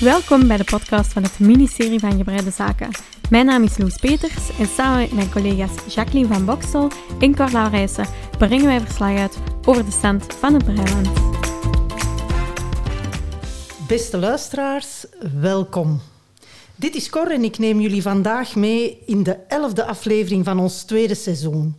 [0.00, 2.90] Welkom bij de podcast van het ministerie van Gebreide Zaken.
[3.30, 6.90] Mijn naam is Loes Peters en samen met mijn collega's Jacqueline van Boksel
[7.20, 8.06] en Cor Laurijsen
[8.38, 11.08] brengen wij verslag uit over de stand van het Breiland.
[13.88, 15.04] Beste luisteraars,
[15.40, 16.00] welkom.
[16.76, 20.82] Dit is Cor en ik neem jullie vandaag mee in de elfde aflevering van ons
[20.82, 21.76] tweede seizoen.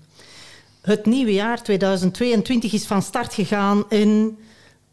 [0.81, 4.37] Het nieuwe jaar 2022 is van start gegaan en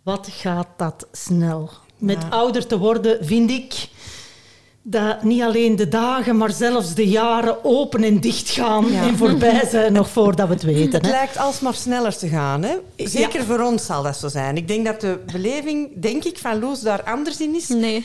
[0.02, 1.70] wat gaat dat snel?
[2.02, 3.88] Met ouder te worden vind ik
[4.82, 9.66] dat niet alleen de dagen, maar zelfs de jaren open en dicht gaan en voorbij
[9.70, 10.92] zijn nog voordat we het weten.
[10.92, 11.10] Het hè.
[11.10, 12.62] lijkt alsmaar sneller te gaan.
[12.62, 12.76] Hè?
[12.96, 14.56] Zeker voor ons zal dat zo zijn.
[14.56, 17.68] Ik denk dat de beleving, denk ik, van Loes daar anders in is.
[17.68, 18.04] Nee,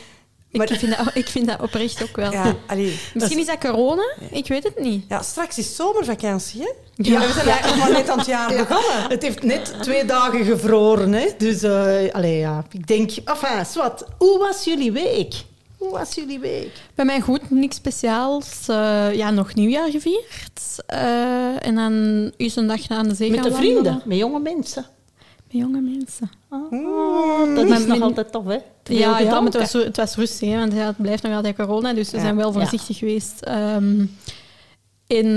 [0.51, 2.31] Maar- ik, vind dat, ik vind dat oprecht ook wel.
[2.31, 5.05] Ja, allee, Misschien is dat corona, ik weet het niet.
[5.09, 6.71] ja, straks is zomervakantie, hè?
[6.95, 7.19] Ja.
[7.19, 9.09] We zijn eigenlijk nog maar net aan het jaar begonnen.
[9.09, 11.27] Het heeft net twee dagen gevroren, hè?
[11.37, 13.11] Dus, eh allee, ja, ik denk...
[13.25, 14.03] Enfin, zwart.
[14.17, 15.33] Hoe was jullie week?
[15.77, 16.71] Hoe was jullie week?
[16.95, 18.67] Bij mij goed, niks speciaals.
[18.67, 20.61] Eh, ja, nog nieuwjaar gevierd.
[20.85, 24.85] Eh, en dan is een dag aan de zee Met de vrienden, met jonge mensen.
[25.57, 26.29] Jonge mensen.
[26.49, 28.57] Oh, dat Maar is nog altijd tof, hè?
[28.57, 31.33] Te veel Ja, ja het was, het was rustig, hè, want ja, het blijft nog
[31.33, 32.59] altijd corona, dus we zijn wel Ja.
[32.59, 33.41] voorzichtig geweest.
[33.41, 34.05] Ehm
[35.07, 35.35] en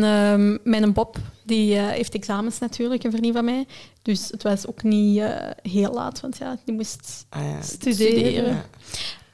[0.65, 3.67] mijn Bob, die eh, heeft examens natuurlijk, een vriendin van mij.
[4.03, 7.63] Dus het was ook niet eh, heel laat, want ja, die moest Ah, ja.
[7.63, 8.33] studeren.
[8.47, 8.65] Ja.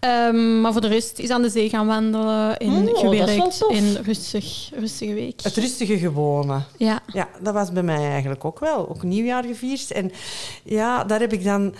[0.07, 3.67] Ehm, maar voor de rest is aan de zee gaan wandelen en Oh, gewerkt.
[3.71, 5.41] En rustig, rustige week.
[5.43, 6.61] Het rustige gewone.
[6.77, 7.01] Ja.
[7.13, 8.89] Ja, dat was bij mij eigenlijk ook wel.
[8.89, 9.91] Ook nieuwjaar gevierd.
[9.91, 10.13] En
[10.65, 11.75] ja, daar heb ik dan...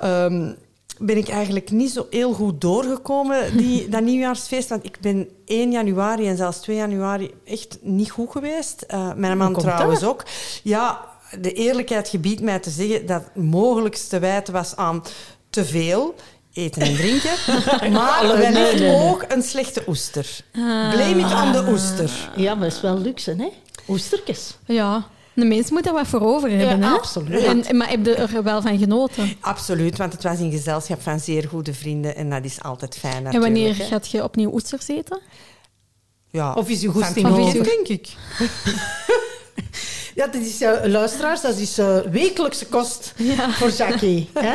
[0.00, 0.52] ehm,
[0.98, 4.68] ben ik eigenlijk niet zo heel goed doorgekomen, die, dat nieuwjaarsfeest.
[4.68, 8.82] Want ik ben 1 januari en zelfs 2 januari echt niet goed geweest.
[8.82, 10.08] Eh, mijn man trouwens dat?
[10.10, 10.24] ook.
[10.62, 11.00] Ja,
[11.40, 15.02] de eerlijkheid gebiedt mij te zeggen dat het mogelijkst te wijten was aan
[15.50, 16.14] te veel
[16.52, 17.30] eten en drinken.
[17.92, 19.10] maar wellicht nee, nee, nee.
[19.10, 20.40] ook een slechte oester.
[20.52, 22.10] Blame it on de oester.
[22.36, 23.48] Ja, maar dat is wel luxe, hè?
[23.88, 24.56] Oestertjes.
[24.66, 26.82] ja, de mens moet daar wat voor over hebben.
[26.82, 26.90] hè?
[26.94, 27.44] absoluut.
[27.44, 29.32] En, maar heb je er wel van genoten?
[29.40, 33.14] Absoluut, want het was in gezelschap van zeer goede vrienden en dat is altijd fijn
[33.16, 33.52] En natuurlijk.
[33.54, 33.84] wanneer hè.
[33.84, 35.20] gaat je opnieuw oesters eten?
[36.30, 37.64] Ja, Of is uw van goesting over?
[37.64, 38.08] denk ik.
[40.14, 43.14] Ja, dat is, eh, luisteraars, dat is eh, wekelijkse kost
[43.50, 44.28] voor Jackie.
[44.34, 44.54] Hè?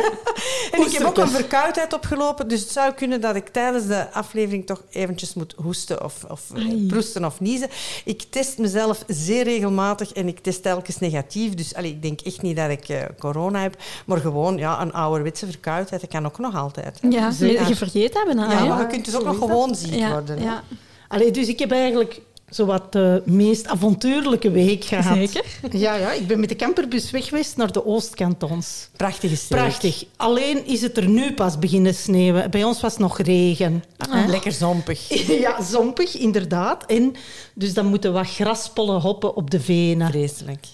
[0.71, 4.11] En ik heb ook een verkoudheid opgelopen, dus het zou kunnen dat ik tijdens de
[4.11, 6.85] aflevering toch eventjes moet hoesten of, of eh, Ai.
[6.85, 7.69] proesten of niezen.
[8.05, 12.41] Ik test mezelf zeer regelmatig en ik test telkens negatief, dus allee, ik denk echt
[12.41, 13.75] niet dat ik eh, corona heb,
[14.05, 16.99] maar gewoon ja, een ouderwetse verkoudheid, dat kan ook nog altijd.
[17.01, 17.07] hè.
[17.07, 17.67] Ja, Zeker.
[17.67, 18.51] je vergeet dat bijna.
[18.51, 20.63] Ja, maar je kunt dus ook nog gewoon ziek ja, worden.
[21.07, 25.17] Allee, dus ik heb eigenlijk zowat de meest avontuurlijke week gehad.
[25.17, 25.45] Zeker.
[25.71, 28.89] Ja, ja, ik ben met de camperbus weg geweest naar de Oostkantons.
[28.97, 29.59] Prachtige streek.
[29.59, 30.03] Prachtig.
[30.15, 32.51] Alleen is het er nu pas beginnen sneeuwen.
[32.51, 33.83] Bij ons was het nog regen.
[34.09, 34.27] Hè?
[34.27, 35.07] Lekker zompig.
[35.47, 36.85] Ja, zompig, inderdaad.
[36.85, 37.15] En
[37.53, 40.09] dus dan moeten wat graspollen hoppen op de venen.
[40.09, 40.65] Vreselijk.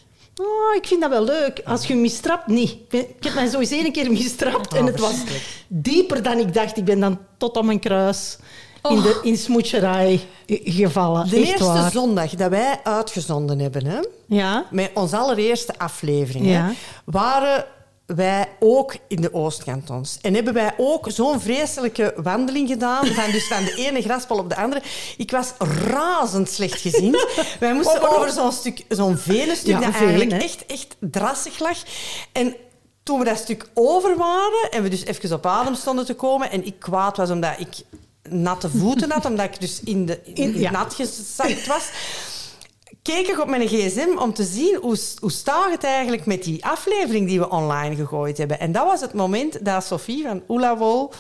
[0.42, 1.62] Oh, ik vind dat wel leuk.
[1.66, 2.76] Als je mistrapt, niet.
[2.90, 5.16] Ik, heb mij sowieso één keer mistrapt en het was
[5.68, 6.78] dieper dan ik dacht.
[6.78, 8.38] Ik ben dan tot aan mijn kruis
[8.90, 11.30] in de in smoetscherij eh, gevallen.
[11.30, 11.92] De Echt eerste waar.
[11.92, 14.66] zondag dat wij uitgezonden hebben, hè, Ja.
[14.72, 16.66] met onze allereerste aflevering, Ja.
[16.68, 16.74] hè,
[17.06, 17.66] waren
[18.06, 20.18] wij ook in de Oostkantons.
[20.22, 24.50] En hebben wij ook zo'n vreselijke wandeling gedaan, van, dus van de ene graspol op
[24.50, 24.82] de andere.
[25.18, 25.54] Ik was
[25.88, 27.16] razend slecht gezien.
[27.60, 30.38] wij moesten over zo'n stuk, zo'n venenstuk Ja, dat eigenlijk hè.
[30.38, 31.78] echt, echt drassig lag.
[32.32, 32.56] En
[33.04, 36.52] toen we dat stuk over waren en we dus even op adem stonden te komen
[36.52, 37.68] en ik kwaad was omdat ik
[38.30, 40.72] natte voeten had, omdat ik dus in, de, in, In- ja.
[40.72, 41.90] nat gezakt was,
[43.02, 46.66] keek ik op mijn gsm om te zien hoe, hoe staat het eigenlijk met die
[46.66, 48.60] aflevering die we online gegooid hebben.
[48.60, 51.14] En dat was het moment dat Sophie van Oelawol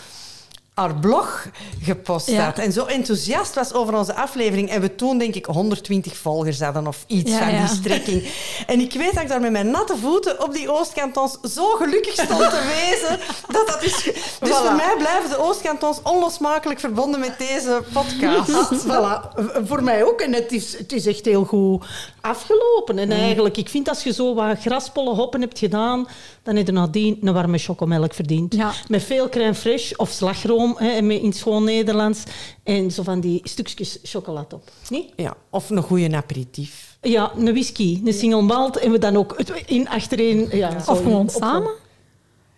[0.74, 1.46] haar blog
[1.82, 2.44] gepost Ja.
[2.46, 2.58] had.
[2.58, 4.70] En zo enthousiast was over onze aflevering.
[4.70, 7.60] En we toen, denk ik, 120 volgers hadden of iets Ja, van ja.
[7.60, 8.24] die strekking.
[8.68, 12.14] En ik weet dat ik daar met mijn natte voeten op die Oostkantons zo gelukkig
[12.14, 13.20] stond te wezen.
[13.48, 14.04] Dat dat is...
[14.44, 14.66] Dus Voilà.
[14.66, 18.52] voor mij blijven de Oostkantons onlosmakelijk verbonden met deze podcast.
[18.88, 20.22] Voilà, voor mij ook.
[20.22, 21.86] En het is, het is echt heel goed
[22.22, 23.00] afgelopen.
[23.00, 26.08] En eigenlijk, ik vind als je zo wat graspollen hoppen hebt gedaan,
[26.44, 28.56] dan heb je nadien een warme chocomelk verdiend.
[28.88, 32.24] Met veel crème fraîche of slagroom, hè, en met- in schoon Nederlands.
[32.64, 34.72] En zo van die stukjes chocolade op.
[34.90, 35.12] Niet?
[35.16, 36.98] Ja, of een goede aperitief.
[37.02, 38.78] Ja, een whisky, een single malt.
[38.78, 40.48] En we dan ook het- in achterin...
[40.52, 41.72] Ja, Of gewoon samen.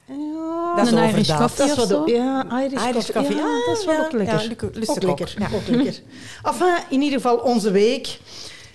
[0.08, 2.04] Ja, Dat is een Irish coffee dat is of wat, zo.
[2.16, 3.14] ja, Irish, Irish coffee.
[3.14, 4.06] coffee, Ja, ah, dat is wel ja.
[4.06, 4.42] ook lekker.
[4.42, 4.56] Ja,
[4.92, 5.36] ook lekker.
[5.38, 5.48] Ja.
[5.54, 6.02] Ook lekker.
[6.44, 8.20] Enfin, in ieder geval, onze week.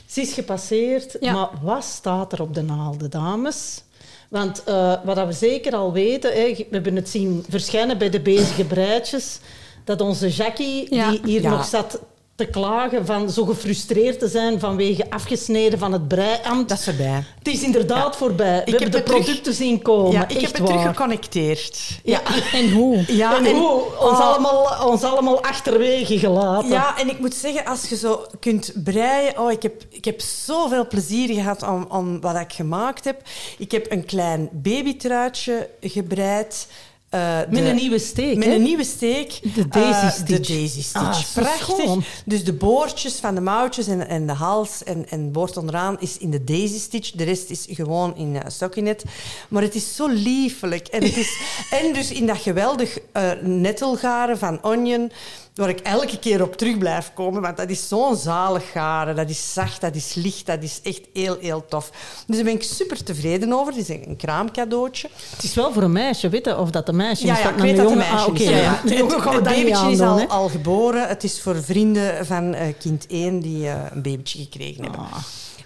[0.07, 1.33] Ze is gepasseerd, Ja.
[1.33, 3.83] maar wat staat er op de naalden, dames?
[4.31, 8.11] Want eh, wat dat we zeker al weten, hè, we hebben het zien verschijnen bij
[8.11, 9.39] de bezige breidjes,
[9.85, 11.11] dat onze Jackie, Ja.
[11.11, 11.51] die hier Ja.
[11.51, 12.01] nog zat
[12.41, 16.69] te klagen van zo gefrustreerd te zijn vanwege afgesneden van het breiambt.
[16.69, 17.25] Dat is erbij.
[17.39, 18.63] Het is inderdaad voorbij.
[18.65, 20.13] We heb hebben de het terug- producten zien komen.
[20.13, 20.69] Ja, ik echt heb het waar.
[20.69, 21.79] terug geconnecteerd.
[22.05, 22.21] Ja.
[22.53, 23.05] En hoe?
[23.07, 23.83] Ja, en, hoe?
[23.99, 26.69] Ons, oh, allemaal, ons allemaal achterwege gelaten.
[26.71, 29.39] Ja, en ik moet zeggen, als je zo kunt breien...
[29.39, 33.23] Oh, ik heb, ik heb zoveel plezier gehad om, om wat ik gemaakt heb.
[33.59, 36.67] Ik heb een klein babytruitje gebreid.
[37.11, 39.41] Eh, Met een nieuwe steek, Met een nieuwe steek.
[39.55, 40.47] De Daisy Eh, Stitch.
[40.47, 40.95] De Daisy Stitch.
[41.07, 41.77] Ah, zo Prachtig.
[41.85, 42.05] schoon.
[42.25, 45.97] Dus de boordjes van de mouwtjes en, en de hals en, en het boord onderaan
[46.01, 47.11] is in de Daisy Stitch.
[47.11, 49.05] De rest is gewoon in uh, stockinet.
[49.49, 50.89] Maar het is zo liefelijk.
[50.89, 51.39] En, het is,
[51.85, 55.13] en dus in dat geweldig eh nettelgaren van Onion,
[55.61, 57.43] waar ik elke keer op terug blijf komen.
[57.43, 59.17] Want dat is zo'n zalig garen.
[59.17, 61.91] Dat is zacht, dat is licht, dat is echt heel, heel tof.
[62.27, 63.73] Dus daar ben ik super tevreden over.
[63.73, 65.09] Het is een, kraamcadeautje.
[65.35, 66.59] Het is wel voor een meisje, weet je?
[66.59, 67.43] Of dat een meisje Ja, is.
[67.43, 68.49] ja, ik weet dat het een meisje ah, is.
[68.49, 71.09] oké, Ja, Het, het niet babytje is al, al geboren.
[71.09, 75.01] Het is voor vrienden van eh, kind 1 die eh, een babytje gekregen hebben.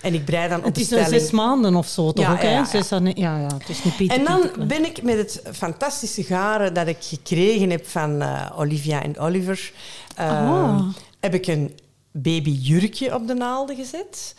[0.04, 0.64] En ik brei dan op.
[0.64, 2.40] Het is zes maanden of zo, toch Ja, ook?
[2.42, 2.48] hè?
[2.50, 2.64] ja, ja.
[2.64, 4.66] Zes aan- ja, ja, het is niet Pieter En dan Pieter.
[4.66, 9.72] ben ik met het fantastische garen dat ik gekregen heb van eh, Olivia en Oliver,
[10.16, 10.80] eh, Oh.
[11.20, 11.74] heb ik een
[12.12, 14.34] babyjurkje op de naalden gezet.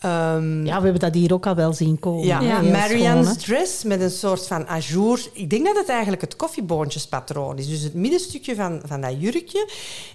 [0.00, 2.26] Ehm, Ja, we hebben dat hier ook al wel zien komen.
[2.26, 5.20] Ja, Marianne's schoon, dress met een soort van ajour.
[5.32, 7.68] Ik denk dat het eigenlijk het koffieboontjespatroon is.
[7.68, 9.68] Dus het middenstukje van, van dat jurkje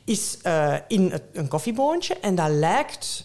[0.06, 2.14] is eh, in het- een koffieboontje.
[2.22, 3.24] En dat lijkt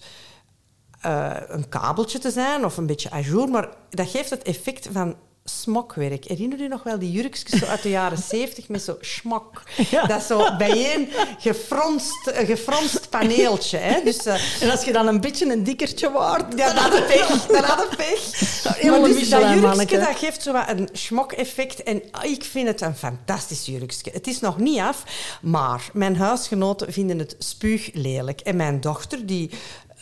[1.00, 3.49] eh, een kabeltje te zijn of een beetje ajour.
[3.49, 6.25] Maar dat geeft het effect van smokwerk.
[6.25, 9.62] Herinner u nog wel die jurkjes uit de jaren zeventig met zo smok?
[9.91, 10.06] Ja.
[10.06, 11.08] Dat zo bijeen
[11.38, 13.76] gefronst, een gefronst paneeltje.
[13.76, 14.00] Hè?
[14.05, 16.56] Dus, eh, En als je dan een beetje een dikkertje wordt...
[16.56, 17.47] ja, dat had pech.
[17.47, 18.62] Dat had pech.
[18.64, 21.82] Maar een dus dat jurkje, dat geeft zo wat een schmok-effect.
[21.82, 24.11] En ik vind het een fantastisch jurkje.
[24.11, 25.05] Het is nog niet af,
[25.43, 28.41] maar mijn huisgenoten vinden het spuuglelijk.
[28.41, 29.50] En mijn dochter, die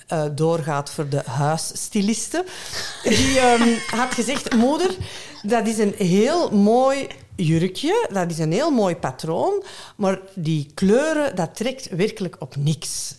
[0.09, 2.45] eh, doorgaat voor de huisstyliste,
[3.03, 4.55] die ehm, had gezegd...
[4.55, 4.97] Moeder,
[5.43, 7.07] dat is een heel mooi
[7.37, 8.09] jurkje.
[8.13, 9.63] Dat is een heel mooi patroon.
[9.97, 13.15] Maar die kleuren, dat trekt werkelijk op niks.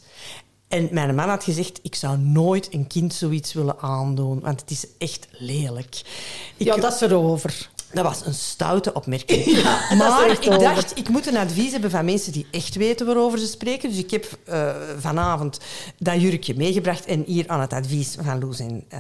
[0.68, 4.72] En mijn man had gezegd, ik zou nooit een kind zoiets willen aandoen, want het
[4.72, 6.02] is echt lelijk.
[6.58, 7.70] Ik, Ja, dat is erover.
[7.94, 9.46] Dat was een stoute opmerking.
[9.90, 13.40] dat maar ik dacht, ik moet een advies hebben van mensen die echt weten waarover
[13.40, 13.90] ze spreken.
[13.90, 14.70] Dus ik heb eh,
[15.00, 15.60] vanavond
[15.98, 19.00] dat jurkje meegebracht en hier aan het advies van Loes en uh,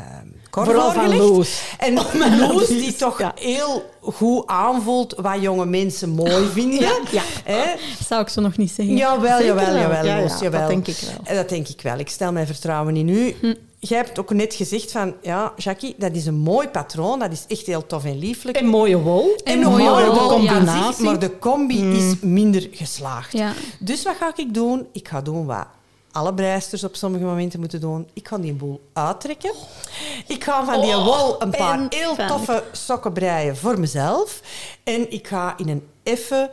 [0.50, 1.18] Cor Vooral van.
[1.18, 1.62] Loes.
[1.78, 3.32] En mijn Loes, die toch ja.
[3.36, 6.80] heel goed aanvoelt wat jonge mensen mooi vinden.
[6.80, 7.22] Ja, ja.
[7.44, 7.76] Hè?
[8.08, 8.96] Zou ik zo nog niet zeggen.
[8.96, 9.78] Jawel, jawel, wel.
[9.78, 10.68] jawel, Ja, ja, Loes, dat jawel.
[10.68, 11.20] denk ik wel.
[11.24, 11.98] En dat denk ik wel.
[11.98, 13.36] Ik stel mijn vertrouwen in u.
[13.40, 13.54] Hm.
[13.81, 17.20] Jij hebt ook net gezegd van, ja, Jackie, dat is een mooi patroon.
[17.20, 18.58] Dat is echt heel tof en lieflijk.
[18.58, 19.36] En mooie wol.
[19.44, 21.04] En een mooie wol, combinatie.
[21.06, 21.92] Maar de combi Hm.
[21.96, 23.31] is minder geslaagd.
[23.31, 23.54] Ja.
[23.80, 24.88] Dus wat ga ik doen?
[24.92, 25.66] Ik ga doen wat
[26.12, 28.08] alle breisters op sommige momenten moeten doen.
[28.14, 29.52] Ik ga die boel uittrekken.
[30.28, 34.42] Ik ga van die Oh, wol een paar en heel toffe sokken breien voor mezelf.
[34.84, 36.50] En ik ga in een effe...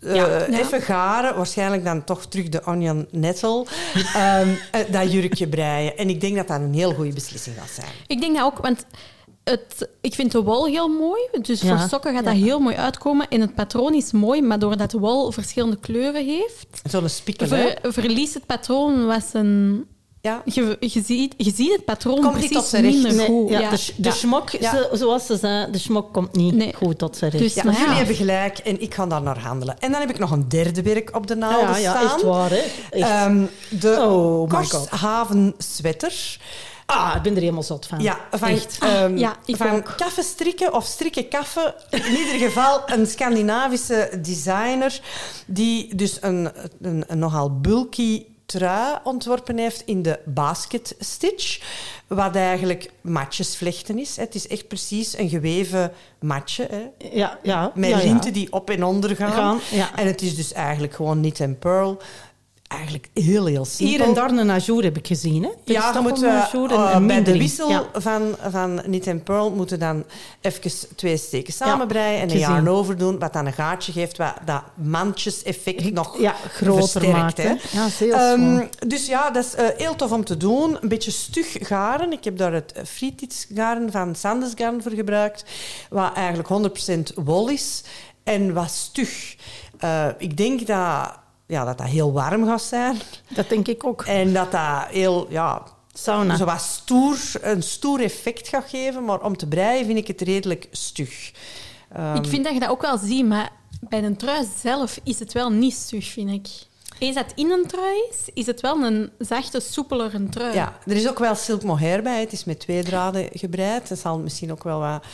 [0.00, 0.46] eh, Ja.
[0.46, 3.66] Even garen, waarschijnlijk dan toch terug de onion nettle,
[4.14, 5.96] ehm, eh, dat jurkje breien.
[5.96, 7.88] En ik denk dat dat een heel goede beslissing gaat zijn.
[8.06, 8.84] Ik denk dat ook, want
[9.44, 11.20] het, ik vind de wol heel mooi.
[11.40, 11.78] Dus Ja.
[11.78, 13.28] voor sokken gaat dat heel mooi uitkomen.
[13.28, 17.78] En het patroon is mooi, maar doordat de wol verschillende kleuren heeft, Zo'n spikkel, ver-
[17.82, 19.84] verliest het patroon wat zijn...
[20.22, 20.42] Ja.
[20.44, 22.94] Je, je, ziet, je ziet het patroon Komt niet tot precies zijn recht.
[22.96, 23.50] minder Nee, goed.
[23.50, 23.70] ja, ja.
[23.70, 24.10] De, de Ja.
[24.14, 24.70] schmok, Ja.
[24.76, 26.74] zo- zoals ze zei, de schmok komt niet Nee.
[26.74, 27.42] goed tot zijn recht.
[27.42, 29.78] Dus- Ja, Maar jullie hebben gelijk en ik ga daar naar handelen.
[29.78, 32.04] En dan heb ik nog een derde werk op de ja, naalden ja, ja, staan.
[32.04, 32.62] echt waar, hè.
[32.90, 33.08] Echt.
[33.08, 34.48] Ehm, de Oh.
[34.48, 36.38] Korshaven sweater.
[36.86, 38.00] ah, ik ben er helemaal zot van.
[38.00, 38.78] Ja, van, Echt.
[38.80, 39.94] ehm, ja, ik van ook.
[39.96, 41.74] kaffe strikken of strikken kaffe.
[41.90, 45.00] In ieder geval een Scandinavische designer
[45.46, 46.48] die dus een,
[46.80, 51.60] een, een nogal bulky trui ontworpen heeft in de basket stitch.
[52.06, 54.16] Wat eigenlijk matjesvlechten is.
[54.16, 56.68] Het is echt precies een geweven matje.
[56.70, 57.08] Hè.
[57.12, 57.72] Ja, ja.
[57.74, 58.04] Met ja, ja.
[58.04, 59.32] linten die op en onder gaan.
[59.32, 59.96] Gaan, ja.
[59.96, 61.98] En het is dus eigenlijk gewoon knit en pearl.
[62.68, 63.96] Eigenlijk heel, heel simpel.
[63.96, 65.48] Hier en daar een ajour heb ik gezien, hè.
[65.48, 67.84] Er is Ja, je toch moet wel een eh, en eh, bij de wissel Ja.
[67.92, 70.04] van, van knit en pearl moeten dan
[70.40, 74.34] even twee steken samenbreien en een jaar over doen, wat dan een gaatje geeft, wat
[74.44, 77.12] dat mandjeseffect nog ja, groter versterkt.
[77.12, 77.48] maakt, hè.
[77.48, 78.68] Ja, heel schoon.
[78.86, 80.78] dus ja, dat is eh, heel tof om te doen.
[80.80, 82.12] Een beetje stug garen.
[82.12, 85.44] Ik heb daar het eh, Frietits garen van Sandes Garn voor gebruikt,
[85.90, 86.48] wat eigenlijk
[87.10, 87.82] 100% wol is
[88.24, 89.36] en wat stug.
[90.18, 92.96] Ik denk dat, ja, dat dat heel warm gaat zijn
[93.28, 94.02] Dat denk ik ook.
[94.02, 95.62] en dat dat heel, ja,
[95.92, 96.36] Sauna.
[96.36, 99.04] zo wat stoer, een stoer effect gaat geven.
[99.04, 101.32] Maar om te breien vind ik het redelijk stug.
[102.14, 103.50] Ik vind dat je dat ook wel ziet, maar
[103.80, 106.48] bij een trui zelf is het wel niet stug, vind ik.
[106.98, 110.54] Eens dat het in een trui is, is het wel een zachte, soepelere trui.
[110.54, 112.20] Ja, er is ook wel silk mohair bij.
[112.20, 113.88] Het is met twee draden gebreid.
[113.88, 115.04] Dat zal misschien ook wel wat,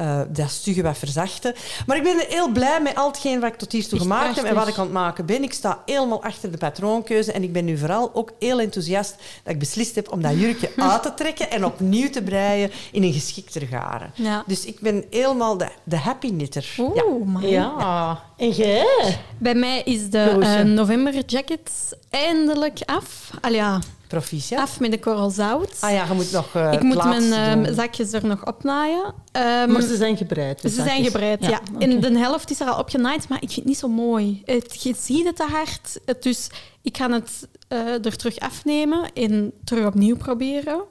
[0.00, 1.54] uh, dat stugge wat verzachten.
[1.86, 4.54] Maar ik ben heel blij met al hetgeen wat ik tot hiertoe gemaakt heb en
[4.54, 5.42] wat ik aan het maken ben.
[5.42, 9.52] Ik sta helemaal achter de patroonkeuze en ik ben nu vooral ook heel enthousiast dat
[9.52, 13.12] ik beslist heb om dat jurkje uit te trekken en opnieuw te breien in een
[13.12, 14.10] geschikter garen.
[14.14, 14.42] Ja.
[14.46, 16.74] Dus ik ben helemaal de, de happy knitter.
[16.78, 17.02] Oeh, Ja.
[17.24, 17.48] man.
[17.48, 18.22] Ja.
[18.36, 19.18] En jij?
[19.38, 21.70] Bij mij is de eh, november jacket
[22.10, 23.30] eindelijk af.
[23.40, 23.80] Al ja,
[24.14, 24.60] Proficiat.
[24.60, 25.76] af met de korrel zout.
[25.80, 29.14] Ah ja, je moet nog eh, ik moet mijn ehm, zakjes er nog opnaaien.
[29.32, 30.60] Ehm, Maar ze zijn gebreid.
[30.60, 31.60] Ze zijn gebreid, ja.
[31.78, 34.42] En de helft is er al opgenaaid, maar ik vind het niet zo mooi.
[34.44, 36.00] Het, je ziet het te hard.
[36.04, 36.50] Het, dus
[36.82, 40.82] ik ga het eh, er terug afnemen en terug opnieuw proberen.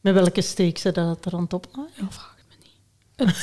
[0.00, 2.08] Met welke steek ze dat er aan het opnaaien?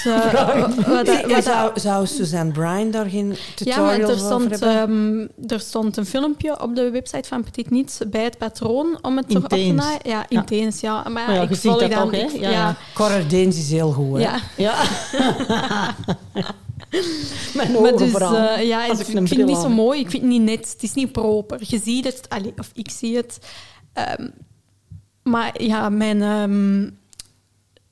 [0.03, 3.99] Ja, het eh, wat, wat, Ja, zou, zou Suzanne Bryan daar geen ja, tutorial maar
[3.99, 5.29] er over stond, hebben?
[5.39, 9.17] ehm, er stond een filmpje op de website van Petit Niets bij het patroon om
[9.17, 9.99] het erop te naaien.
[10.03, 11.01] Ja, intens, ja.
[11.03, 12.27] Maar, Maar ja, ik volg dat dan, toch, hè?
[12.33, 12.75] Ja, ja, ja.
[12.93, 14.21] Cora Deens is heel goed, hè?
[14.21, 14.39] ja.
[14.57, 14.75] Ja.
[17.53, 18.59] Mijn Maar dus, vooral.
[18.59, 19.99] ja, ik, vind het niet zo mooi.
[19.99, 20.71] Ik vind het niet net.
[20.71, 21.59] Het is niet proper.
[21.61, 23.39] Je ziet het, allee, of ik zie het.
[23.93, 24.27] Ehm,
[25.23, 26.89] maar ja, mijn, ehm,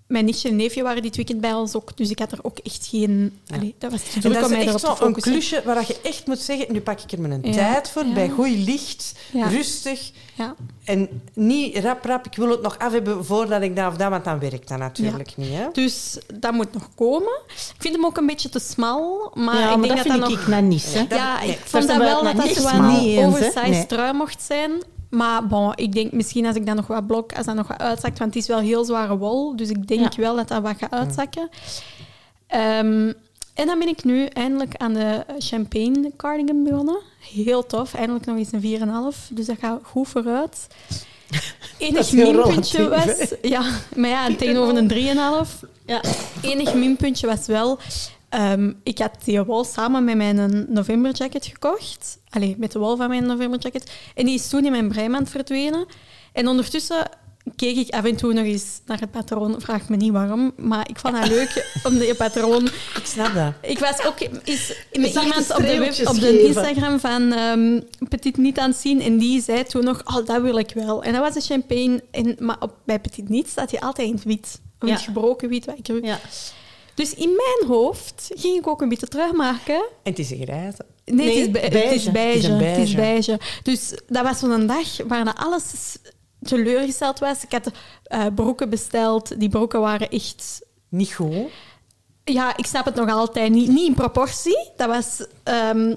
[0.07, 1.97] mijn nichtje en neefje waren dit weekend bij ons ook.
[1.97, 3.39] Dus ik had er ook echt geen...
[3.53, 5.83] Allee, dat was te En druk dat om is mij erop te zo'n klusje waar
[5.87, 8.13] je echt moet zeggen, nu pak ik er mijn Ja, tijd voor, ja.
[8.13, 9.47] bij goed licht, Ja.
[9.47, 10.11] rustig.
[10.35, 10.55] Ja.
[10.83, 14.09] En niet rap, rap, ik wil het nog af hebben voordat ik dat of dat,
[14.09, 15.49] want dan werkt dat natuurlijk niet.
[15.53, 15.65] Hè?
[15.71, 17.39] Dus dat moet nog komen.
[17.47, 19.31] Ik vind hem ook een beetje te smal.
[19.33, 20.41] Maar ja, ik denk dat dat vind dat ik nog...
[20.43, 20.93] ik nou niet.
[20.93, 21.07] Hè.
[21.07, 22.71] Dat- ja, nee, ik vond daar dat wel dat het dat eens
[23.17, 23.85] een oversized Nee.
[23.85, 24.71] trui mocht zijn.
[25.09, 27.79] Maar bon, ik denk misschien als ik dat nog wat blok, als dat nog wat
[27.79, 30.21] uitzakt, want het is wel heel zware wol, dus ik denk Ja.
[30.21, 31.49] wel dat dat wat gaat uitzakken.
[32.47, 33.11] Ehm,
[33.53, 36.97] en dan ben ik nu eindelijk aan de champagne cardigan begonnen.
[37.19, 40.67] Heel tof, eindelijk nog eens een 4,5, dus dat gaat goed vooruit.
[41.77, 43.33] Enig minpuntje was...
[43.41, 43.63] Ja,
[43.95, 44.87] maar ja, tegenover een
[45.45, 46.01] 3,5 Ja.
[46.41, 47.79] enig minpuntje was wel...
[48.29, 52.19] ehm, ik had die wol samen met mijn novemberjacket gekocht.
[52.29, 53.91] Allee, met de wol van mijn novemberjacket.
[54.15, 55.85] En die is toen in mijn breimand verdwenen.
[56.33, 57.09] En ondertussen
[57.55, 59.61] keek ik af en toe nog eens naar het patroon.
[59.61, 62.65] Vraag me niet waarom, maar ik vond het leuk om die patroon...
[62.95, 63.53] Ik snap dat.
[63.61, 66.41] Ik was ook eens met iemand op de, web, op de.
[66.41, 67.79] Instagram van ehm
[68.09, 71.03] Petit Niet aan het zien en die zei toen nog, oh, dat wil ik wel.
[71.03, 74.13] En dat was een champagne, en, maar op, bij Petit Niet staat hij altijd in
[74.13, 74.61] het wit.
[74.79, 74.87] Ja.
[74.93, 76.19] het gebroken wit, wat ik Ja.
[76.97, 79.75] Dus in mijn hoofd ging ik ook een witte trui maken.
[79.75, 80.85] En het is een grijze.
[81.05, 81.77] Nee, het, is be- beige.
[81.77, 82.27] het is beige.
[82.35, 83.27] Het is een Het is beige.
[83.31, 83.39] beige.
[83.63, 85.97] Dus dat was zo'n dag waarna alles
[86.41, 87.43] teleurgesteld was.
[87.43, 87.71] Ik had
[88.03, 89.39] eh, broeken besteld.
[89.39, 90.61] Die broeken waren echt...
[90.89, 91.47] Niet goed.
[92.23, 93.67] Ja, ik snap het nog altijd niet.
[93.67, 94.69] Niet in proportie.
[94.75, 95.25] Dat was...
[95.43, 95.95] ehm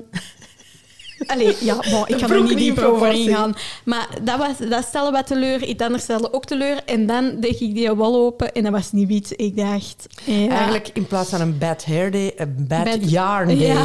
[1.27, 3.55] Allee, ja, bon, ik ga er niet dieper over ingaan.
[3.85, 5.65] Maar dat, was, dat stelde wat teleur.
[5.65, 6.81] Iets anders stelde ook teleur.
[6.85, 9.33] En dan deed ik die wol open en dat was niet wit.
[9.37, 10.07] Ik dacht...
[10.25, 13.57] Ja, Eigenlijk in plaats van een bad hair day, een bad, Bad- yarn day.
[13.57, 13.83] Ja.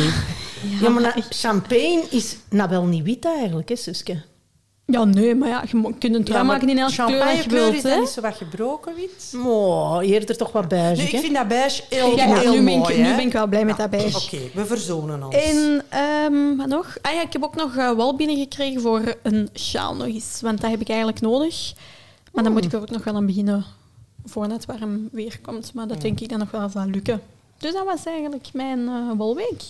[0.82, 4.22] Ja, maar champagne is nou wel niet wit eigenlijk, hè, Suske?
[4.88, 7.24] Ja, nee, maar ja, je kunt een trui maar maken in elke kleur dat je
[7.24, 7.76] champagnekleur wilt.
[7.76, 8.00] is dat hè.
[8.00, 9.34] niet zo wat gebroken wit.
[9.46, 12.64] Oh, eerder toch wat beige, Nu, ik vind dat beige heel, Ja, ja, heel nu,
[12.64, 12.94] ben mooi.
[12.94, 14.18] ik, nu ben ik wel blij met dat beige.
[14.18, 15.36] Oké, we verzonen ons.
[15.36, 16.98] En ehm, wat nog?
[17.02, 20.40] Ah ja, ik heb ook nog eh, wol binnengekregen voor een sjaal nog eens.
[20.42, 21.74] Want dat heb ik eigenlijk nodig.
[22.32, 23.66] Maar dan moet ik er ook nog wel aan beginnen
[24.26, 25.74] voordat het warm weer komt.
[25.74, 27.22] Maar dat denk ik dan nog wel zal lukken.
[27.58, 29.62] Dus dat was eigenlijk mijn eh, wolweek.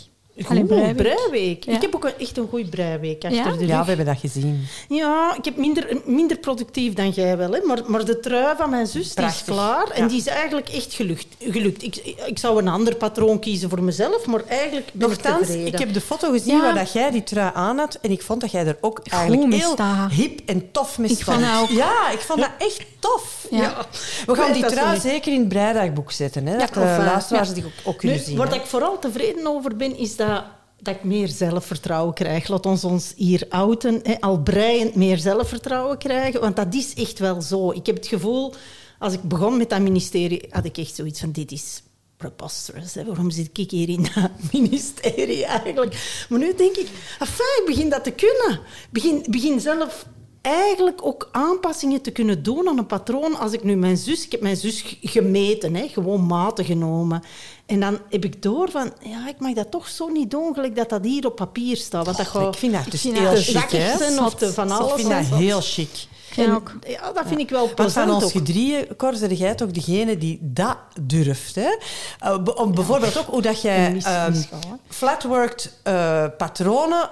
[0.43, 0.95] Goed, breiweek.
[0.95, 1.63] breiweek.
[1.63, 1.73] Ja.
[1.75, 3.43] Ik heb ook een- echt een goede breiweek achter Ja?
[3.43, 3.67] de rug.
[3.67, 4.65] Ja, we hebben dat gezien.
[4.89, 7.51] Ja, ik heb minder, minder productief dan jij wel.
[7.51, 7.59] Hè.
[7.65, 9.89] Maar, maar de trui van mijn zus die is klaar.
[9.89, 10.07] En Ja.
[10.09, 11.27] die is eigenlijk echt gelukt.
[11.39, 11.83] gelukt.
[11.83, 15.73] Ik, ik zou een ander patroon kiezen voor mezelf, maar eigenlijk ben ik Nochtans, tevreden.
[15.73, 16.61] ik heb de foto gezien Ja.
[16.61, 17.97] waar dat jij die trui aan had.
[18.01, 19.75] En ik vond dat jij er ook eigenlijk heel
[20.09, 21.37] hip en tof mee Ik stond.
[21.39, 21.69] vond dat ook.
[21.69, 23.47] Ja, ik vond dat echt tof.
[23.51, 23.85] Ja.
[24.25, 25.01] We gaan die niet.
[25.01, 26.45] zeker in het breidagboek zetten.
[26.45, 27.53] Hè, Ja, dat de luisteraars Ja.
[27.53, 28.37] die ook, ook kunnen Nu, zien.
[28.37, 28.55] waar hè.
[28.55, 30.43] ik vooral tevreden over ben, is dat,
[30.79, 32.47] dat ik meer zelfvertrouwen krijg.
[32.47, 33.99] Laat ons ons hier outen.
[34.03, 36.41] Hè, al breiend meer zelfvertrouwen krijgen.
[36.41, 37.71] Want dat is echt wel zo.
[37.71, 38.53] Ik heb het gevoel,
[38.99, 41.83] als ik begon met dat ministerie, had ik echt zoiets van, dit is
[42.17, 42.93] preposterous.
[42.93, 43.05] Hè?
[43.05, 46.25] Waarom zit ik hier in dat ministerie eigenlijk?
[46.29, 46.87] Maar nu denk ik,
[47.19, 48.59] enfin, ik begin dat te kunnen.
[48.59, 50.05] Ik begin, begin zelf
[50.45, 53.39] eigenlijk ook aanpassingen te kunnen doen aan een patroon.
[53.39, 54.25] Als ik nu mijn zus...
[54.25, 57.23] Ik heb mijn zus gemeten, hè, gewoon maten genomen.
[57.65, 58.93] En dan heb ik door van...
[59.01, 62.05] Ja, ik mag dat toch zo niet doen, gelijk dat dat hier op papier staat.
[62.05, 63.97] Want dat Ik vind dat dus vind heel dat chic, hè?
[63.97, 64.93] zakjes of te van Ik alles.
[64.93, 66.07] vind dat heel chic.
[66.29, 66.61] Ik En.
[66.87, 70.17] Ja, dat vind ik wel Want van plezant ons gedrieën, Cor, ben jij toch degene
[70.17, 71.55] die dat durft.
[71.55, 71.77] Hè?
[72.19, 74.41] Eh, om bijvoorbeeld ook hoe dat jij ehm,
[74.87, 77.09] flatworked eh, patronen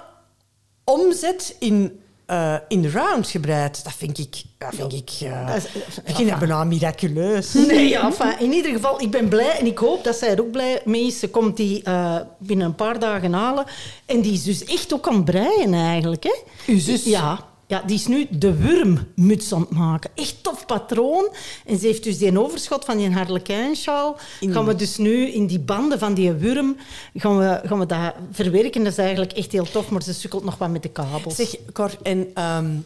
[0.84, 3.84] omzet in, eh, in de round gebreid.
[3.84, 5.64] Dat vind ik, dat vind ik, eh, Dat is-
[6.04, 7.52] ik vind dat bijna miraculeus.
[7.66, 10.40] Nee, ja, enfin, in ieder geval, ik ben blij en ik hoop dat zij er
[10.40, 11.18] ook blij mee is.
[11.18, 13.64] Ze komt die eh, binnen een paar dagen halen.
[14.06, 16.22] En die is dus echt ook aan het breien eigenlijk.
[16.24, 16.34] Hè?
[16.66, 17.04] Uw zus?
[17.04, 20.10] Ja, ja, die is nu de wurmmuts aan het maken.
[20.14, 21.28] Echt tof patroon.
[21.66, 24.16] En ze heeft dus die overschot van die harlekijnsjaal.
[24.40, 26.76] Gaan we dus nu in die banden van die wurm
[27.14, 28.84] gaan we, gaan we dat verwerken.
[28.84, 31.36] Dat is eigenlijk echt heel tof, maar ze sukkelt nog wat met de kabels.
[31.36, 32.76] Zeg, Cor, en ehm,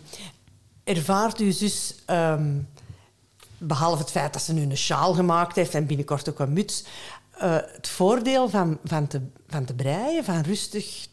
[0.85, 2.57] ervaart zus, ehm,
[3.59, 6.85] behalve het feit dat ze nu een sjaal gemaakt heeft en binnenkort ook een muts,
[7.39, 11.07] eh, het voordeel van, van, te, van te breien, van rustig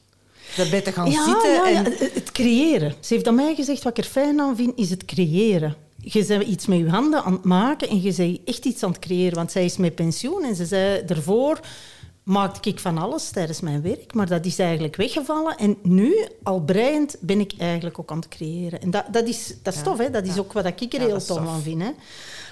[0.55, 1.51] daarbij te gaan zitten?
[1.53, 2.93] Ja, en, het- het creëren.
[2.99, 5.75] Ze heeft aan mij gezegd, wat ik er fijn aan vind, is het creëren.
[5.97, 8.89] Je bent iets met je handen aan het maken en je bent echt iets aan
[8.89, 9.35] het creëren.
[9.35, 11.59] Want zij is met pensioen en ze zei daarvoor
[12.23, 15.57] maakte ik van alles tijdens mijn werk, maar dat is eigenlijk weggevallen.
[15.57, 18.81] En nu, al breiend, ben ik eigenlijk ook aan het creëren.
[18.81, 20.09] En dat, dat is, dat is Ja, tof, hè?
[20.09, 21.81] dat is ook wat ik er Ja, heel tof aan vind.
[21.81, 21.89] Hè?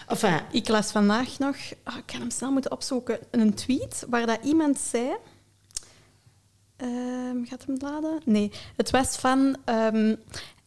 [0.07, 4.25] Enfin, Ik las vandaag nog, ah, ik kan hem snel moeten opzoeken, een tweet waar
[4.25, 5.05] dat iemand zei...
[6.84, 8.22] Ehm, gaat hem laden?
[8.25, 8.52] Nee.
[8.75, 9.56] Het was van...
[9.66, 10.16] ehm,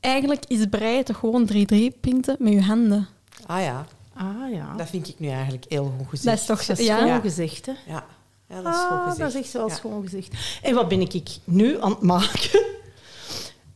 [0.01, 3.09] eigenlijk is breien toch gewoon 3D-pinten met je handen.
[3.47, 6.25] ah ja, ah ja, dat vind ik nu eigenlijk heel goed gezegd.
[6.25, 6.67] Dat is toch...
[6.67, 6.99] dat is ja.
[6.99, 7.67] schoon gezegd.
[7.67, 7.73] Hè?
[7.87, 8.05] Ja,
[8.49, 9.19] ja dat is goed Ah, gezegd.
[9.19, 9.75] dat is echt wel Ja.
[9.75, 10.35] schoon gezegd.
[10.63, 12.65] En wat ben ik nu aan het maken?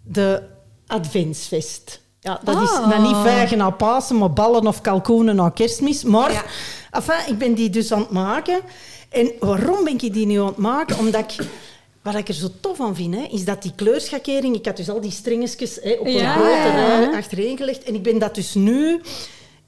[0.02, 0.42] De
[0.86, 2.00] Adventsfest.
[2.20, 2.88] Ja, dat is Ah.
[2.88, 6.02] nou niet vijgen na Pasen, maar ballen of kalkoenen na kerstmis.
[6.04, 6.42] Maar Ja.
[6.90, 8.60] enfin, ik ben die dus aan het maken.
[9.08, 10.98] En waarom ben ik die nu aan het maken?
[10.98, 11.46] Omdat ik...
[12.02, 14.56] Wat ik er zo tof aan vind, hè, is dat die kleurschakering...
[14.56, 17.82] Ik had dus al die stringetjes hè, op een Ja, grote achtereen gelegd.
[17.82, 19.00] En ik ben dat dus nu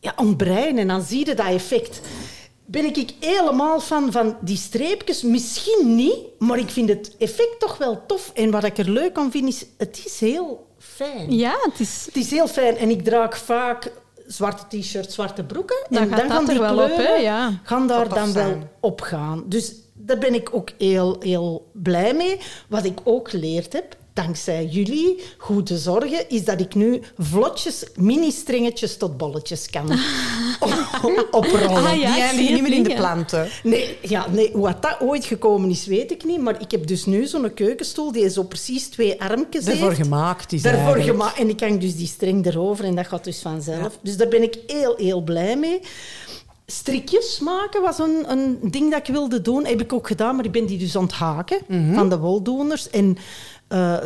[0.00, 0.78] ja, aan het breien.
[0.78, 2.00] En dan zie je dat effect.
[2.64, 5.22] Ben ik, ik helemaal van, van die streepjes?
[5.22, 8.30] Misschien niet, maar ik vind het effect toch wel tof.
[8.34, 9.64] En wat ik er leuk aan vind, is...
[9.76, 11.36] Het is heel fijn.
[11.36, 12.02] Ja, het is...
[12.06, 12.76] Het is heel fijn.
[12.76, 13.92] En ik draag vaak
[14.26, 15.86] zwarte t-shirts, zwarte broeken.
[15.88, 16.94] Dan en gaat dan dat gaan die er wel op, hè?
[16.94, 17.60] kleuren Ja.
[17.62, 19.42] gaan daar dan wel op gaan.
[19.46, 19.74] Dus
[20.06, 22.38] daar ben ik ook heel, heel blij mee.
[22.68, 28.96] Wat ik ook geleerd heb, dankzij jullie goede zorgen, is dat ik nu vlotjes, mini-stringetjes
[28.96, 29.90] tot bolletjes kan
[31.30, 31.86] oprollen.
[31.86, 33.48] Ah, ja, Die eindigen niet meer in de planten.
[33.62, 36.40] Nee, ja, nee, hoe dat dat ooit gekomen is, weet ik niet.
[36.40, 40.00] Maar ik heb dus nu zo'n keukenstoel die zo precies twee armpjes Ervoor heeft.
[40.02, 41.38] gemaakt is Daarvoor gemaakt.
[41.38, 43.98] En ik hang dus die string erover en dat gaat dus vanzelf.
[44.02, 45.80] Dus daar ben ik heel, heel blij mee.
[46.72, 49.66] Strikjes maken was een, een ding dat ik wilde doen.
[49.66, 51.94] Heb ik ook gedaan, maar ik ben die dus aan het haken Mhm.
[51.94, 52.90] van de woldoeners.
[52.90, 53.16] En
[53.68, 53.96] eh,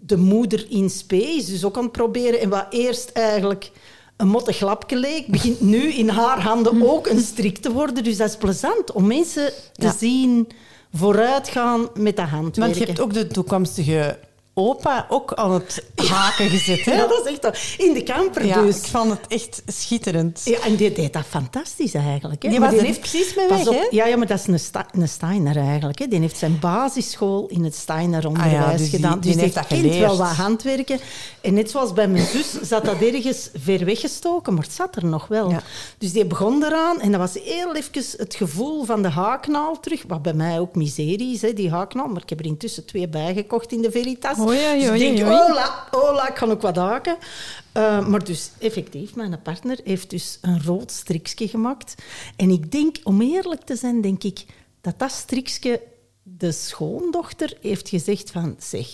[0.00, 2.40] de moeder in is dus ook aan het proberen.
[2.40, 3.70] En wat eerst eigenlijk
[4.16, 8.04] een mottig lapje leek, begint nu in haar handen ook een strik te worden.
[8.04, 9.94] Dus dat is plezant om mensen te Ja.
[9.98, 10.48] zien
[10.92, 12.60] vooruitgaan met dat handwerken.
[12.62, 14.18] Want je hebt ook de toekomstige
[14.54, 16.84] opa ook aan het haken gezet.
[16.84, 16.92] Hè?
[17.04, 17.74] Ja, dat is echt...
[17.78, 18.76] In de camper Ja, dus.
[18.78, 20.40] ik vond het echt schitterend.
[20.44, 22.42] Ja, en die deed dat fantastisch eigenlijk.
[22.42, 22.48] Hè.
[22.48, 23.86] Die was er heeft- precies mee weg, op, hè?
[23.90, 25.98] Ja, ja, maar dat is een, sta, een Steiner eigenlijk.
[25.98, 26.06] Hè.
[26.08, 29.20] Die heeft zijn basisschool in het Steiner-onderwijs Ah ja, dus die- gedaan.
[29.20, 30.06] die dus heeft die dat kent geleerd.
[30.06, 30.98] wel wat handwerken.
[31.40, 35.04] En net zoals bij mijn zus zat dat ergens ver weggestoken, maar het zat er
[35.04, 35.52] nog wel.
[35.98, 40.04] Dus die begon eraan en dat was heel even het gevoel van de haaknaal terug.
[40.08, 42.06] Wat bij mij ook miserie is, hè, die haaknaal.
[42.08, 44.36] Maar ik heb er intussen twee bijgekocht in de Veritas.
[44.44, 45.36] Oei, oei, dus ik oei, denk, oei.
[45.36, 47.16] hola, hola, ik kan ook wat haken.
[47.72, 51.94] Eh, maar dus effectief, mijn partner heeft dus een rood strikje gemaakt.
[52.36, 54.44] En ik denk, om eerlijk te zijn, denk ik
[54.80, 55.80] dat dat strikje
[56.22, 58.86] de schoondochter heeft gezegd van, zeg,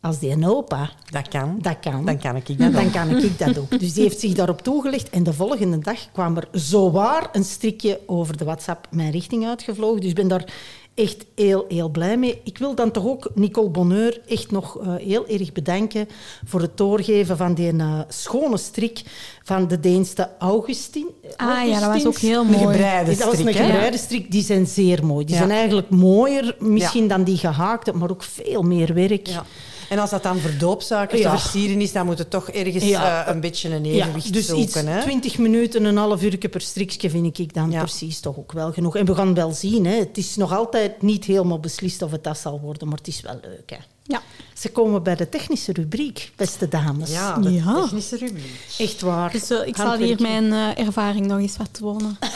[0.00, 1.58] als die een opa Dat kan.
[1.60, 2.92] dat kan, Dan kan ik dat dan ook.
[2.92, 3.70] kan ik dat ook.
[3.80, 8.00] Dus die heeft zich daarop toegelegd en de volgende dag kwam er zowaar een strikje
[8.06, 10.00] over de WhatsApp mijn richting uitgevlogen.
[10.00, 10.52] Dus ik ben daar
[11.00, 12.40] echt heel, heel blij mee.
[12.44, 16.08] Ik wil dan toch ook Nicole Bonheur echt nog eh, heel erg bedanken
[16.44, 19.02] voor het doorgeven van die eh, schone strik
[19.42, 21.06] van de Deense Augustin.
[21.36, 22.58] Ah ja, dat was ook heel Een mooi.
[22.58, 24.30] gebreide dat was een gebreide strik.
[24.30, 25.24] Die zijn zeer mooi.
[25.24, 25.40] Die Ja.
[25.40, 29.26] zijn eigenlijk mooier misschien dan die gehaakte, maar ook veel meer werk.
[29.26, 29.44] Ja.
[29.90, 31.32] En als dat dan voor doopsuikers Ja.
[31.34, 33.24] te versieren is, dan moet het toch ergens Ja.
[33.26, 34.64] eh, een beetje een evenwicht dus zoeken.
[34.64, 35.00] iets, hè?
[35.02, 37.78] 20 minuten, een half uur per strikje vind ik dan Ja.
[37.78, 38.96] precies toch ook wel genoeg.
[38.96, 39.98] En we gaan wel zien, hè.
[39.98, 43.20] het is nog altijd niet helemaal beslist of het dat zal worden, maar het is
[43.20, 43.70] wel leuk.
[43.70, 43.76] Hè.
[44.02, 44.22] Ja.
[44.54, 47.10] Ze komen bij de technische rubriek, beste dames.
[47.10, 47.74] Ja, de Ja.
[47.82, 48.60] technische rubriek.
[48.78, 49.32] Echt waar.
[49.32, 52.18] Dus eh, ik zal hier mijn eh, ervaring nog eens wat tonen.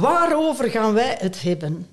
[0.00, 1.86] Waarover gaan wij het hebben?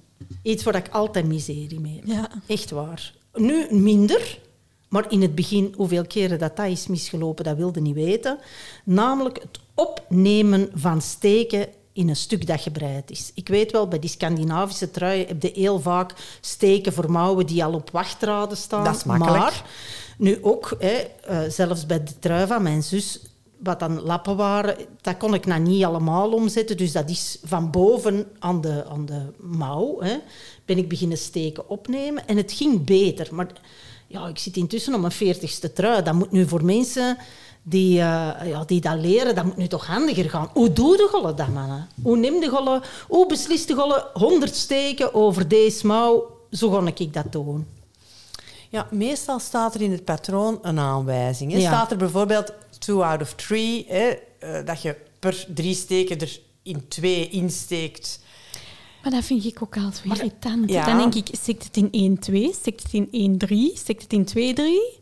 [0.45, 2.05] Iets waar ik altijd miserie mee heb.
[2.05, 2.29] Ja.
[2.47, 3.13] Echt waar.
[3.33, 4.39] Nu minder,
[4.87, 8.37] Maar in het begin, hoeveel keren dat dat is misgelopen, dat wilde niet weten.
[8.83, 13.31] Namelijk het opnemen van steken in een stuk dat gebreid is.
[13.33, 17.63] Ik weet wel, bij die Scandinavische truien heb je heel vaak steken voor mouwen die
[17.63, 18.83] al op wachtraden staan.
[18.83, 19.37] Dat is makkelijk.
[19.37, 19.63] Maar
[20.17, 23.19] nu ook, hè, eh, zelfs bij de trui van mijn zus,
[23.57, 26.77] wat dan lappen waren, dat kon ik nou niet allemaal omzetten.
[26.77, 30.17] Dus dat is van boven aan de, aan de mouw, hè,
[30.65, 32.27] ben ik beginnen steken opnemen.
[32.27, 33.27] En het ging beter.
[33.31, 33.47] Maar
[34.07, 36.03] ja, ik zit intussen op mijn veertigste trui.
[36.03, 37.17] Dat moet nu voor mensen
[37.63, 40.49] die, eh, ja, die dat leren, dat moet nu toch handiger gaan.
[40.53, 41.87] Hoe doe de golle dat, mannen?
[42.01, 46.33] Hoe neem de golle, hoe beslist de golle 100 steken over deze mouw?
[46.51, 47.67] Zo ga ik dat doen.
[48.75, 51.51] Ja, meestal staat er in het patroon een aanwijzing.
[51.51, 51.57] Hè.
[51.57, 51.67] Ja.
[51.67, 54.09] Staat er bijvoorbeeld two out of three, hè,
[54.39, 58.19] eh, dat je per drie steken er in twee insteekt.
[59.01, 60.69] Maar dat vind ik ook altijd weer irritant.
[60.69, 60.85] ja.
[60.85, 65.01] Dan denk ik, steekt het in 1-2, steekt het in 1-3, steekt het in 2-3?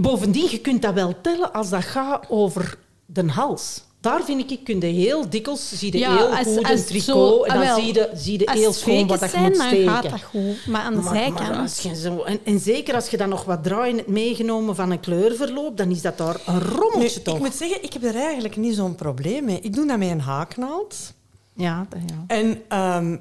[0.00, 3.84] Bovendien, je kunt dat wel tellen als dat gaat over de hals.
[4.02, 6.80] Daar vind ik, ik kun je heel dikwijls, zie je Ja, heel als- goed als
[6.80, 7.76] een tricot zo- en ah, dan wel.
[7.76, 9.84] zie je, zie je heel het schoon wat dat je moet zijn, steken.
[9.84, 10.66] dan gaat dat goed.
[10.66, 11.56] Maar aan de Maar- maar zijkant...
[11.56, 14.90] als je zo, en, en zeker als je dan nog wat draaien hebt meegenomen van
[14.90, 17.34] een kleurverloop, dan is dat daar een Nu, rommeltje toch?
[17.36, 19.60] ik moet zeggen, ik heb er eigenlijk niet zo'n probleem mee.
[19.60, 21.12] Ik doe dat met een haaknaald.
[21.54, 22.24] Ja, dat- ja.
[22.36, 23.16] En ehm,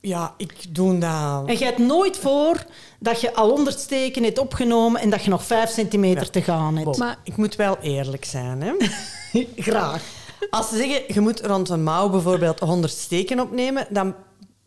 [0.00, 1.42] ja, ik doe dat...
[1.46, 2.64] En je hebt nooit voor
[3.00, 6.30] dat je al 100 steken hebt opgenomen en dat je nog 5 centimeter Ja.
[6.30, 6.96] te gaan hebt.
[6.96, 8.62] Maar- Ik moet wel eerlijk zijn.
[8.62, 8.72] Hè.
[9.56, 10.02] Graag.
[10.50, 14.14] Als ze zeggen, je moet rond een mouw bijvoorbeeld 100 steken opnemen, dan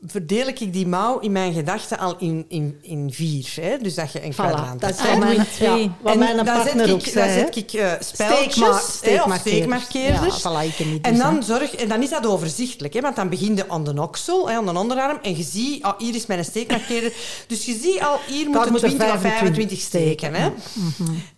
[0.06, 3.54] verdeel ik die mouw in mijn gedachten al in, in, in vier.
[3.62, 3.78] Hè?
[3.78, 5.82] Dus dat je een Voilà, kwadrant dat wat Ah, mijn, twee.
[5.84, 7.36] ja, wat En mijn dan partner zet ook ik, zei.
[7.36, 9.40] dan zet ik eh speltjes Steekma- hè, of steekmarkeerders.
[9.42, 10.42] steekmarkeerders.
[10.44, 12.94] Ja, voilà, en, dan zorg, en dan is dat overzichtelijk.
[12.94, 13.02] Hè?
[13.02, 15.20] Want dan begin je aan de oksel, hè, aan de onderarm.
[15.22, 17.14] En je ziet, ah, hier is mijn steekmarkeerder.
[17.48, 20.34] Dus je ziet al, hier moeten moet er 20 of 25 25 steken.
[20.34, 20.50] Hè?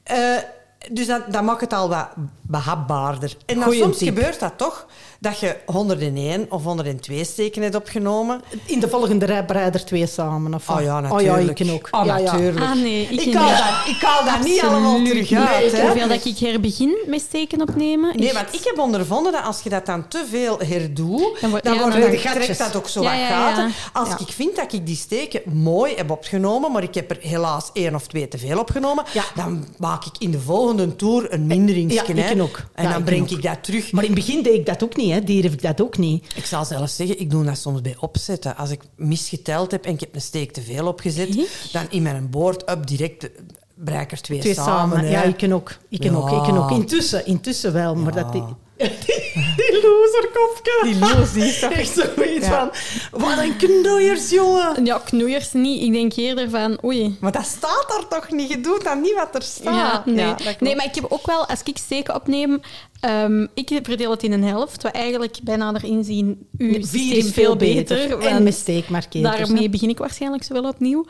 [0.03, 0.43] Eh,
[0.91, 2.07] dus dat, maakt het al wat
[2.41, 3.35] behapbaarder.
[3.45, 4.07] En dan Goeie soms tip.
[4.07, 4.85] gebeurt dat toch,
[5.21, 8.41] dat je 101 of 102 steken hebt opgenomen.
[8.65, 10.53] In de volgende rij bereid twee samen.
[10.53, 11.59] Of Oh ja, Oh ja, natuurlijk.
[11.59, 11.87] ik ook.
[11.91, 12.31] Oh, ja, ja.
[12.31, 12.65] natuurlijk.
[12.65, 15.71] Ah nee, ik, Ik haal dat, ik haal dat niet allemaal terug uit.
[15.71, 15.81] hè.
[15.81, 18.17] Hoeveel dat ik herbegin met steken opnemen.
[18.17, 21.49] Nee, want ik heb ondervonden dat als je dat dan te veel herdoet, Dan dan,
[21.49, 22.43] wordt- ja, wordt, dan- dan de gatjes.
[22.45, 23.49] trekt dat ook zo Ja, wat ja, ja.
[23.53, 23.71] gaten.
[23.93, 24.19] Als Ja.
[24.19, 27.95] ik vind dat ik die steken mooi heb opgenomen, maar ik heb er helaas één
[27.95, 29.23] of twee te veel opgenomen, Ja.
[29.35, 32.15] dan maak ik in de volgende tour een minderingsje.
[32.15, 32.61] Ja, ik ook.
[32.73, 33.91] En Ja, dan ik breng ik dat terug.
[33.91, 35.09] Maar in het begin deed ik dat ook niet.
[35.11, 35.23] Hè.
[35.23, 36.25] Durf ik dat ook niet.
[36.35, 38.57] Ik zal zelfs zeggen, ik doe dat soms bij opzetten.
[38.57, 41.69] Als ik misgeteld heb en ik heb een steek te veel opgezet, Echt?
[41.73, 43.29] dan in mijn boord-up direct
[43.75, 44.99] bereik ik er twee, Twee samen.
[44.99, 45.09] hè.
[45.09, 45.77] Ja, ik ken ook.
[45.89, 46.13] Ik Ja.
[46.13, 46.31] ook.
[46.31, 46.71] Ik ken ook.
[46.71, 47.95] Intussen, intussen wel.
[47.95, 48.23] Maar Ja.
[48.23, 48.33] dat
[50.21, 50.83] die, die loserkopje.
[50.83, 52.71] Die loos, die is Echt zoiets Ja.
[53.11, 53.19] van...
[53.21, 54.85] Wat een knoeiers, jongen.
[54.85, 55.81] Ja, knoeiers niet.
[55.81, 57.17] Ik denk eerder van, oei.
[57.19, 58.49] Maar dat staat er toch niet?
[58.49, 59.75] Je doet dan niet wat er staat.
[59.75, 60.33] Ja, nee.
[60.59, 62.61] nee, maar ik heb ook wel, als ik steken opneem,
[62.99, 67.31] ehm, ik verdeel het in een helft, wat eigenlijk bijna erin zien, uw systeem is
[67.31, 68.19] veel beter.
[68.19, 69.37] En steekmarkeerders.
[69.37, 71.05] Daarmee begin ik waarschijnlijk zo wel opnieuw.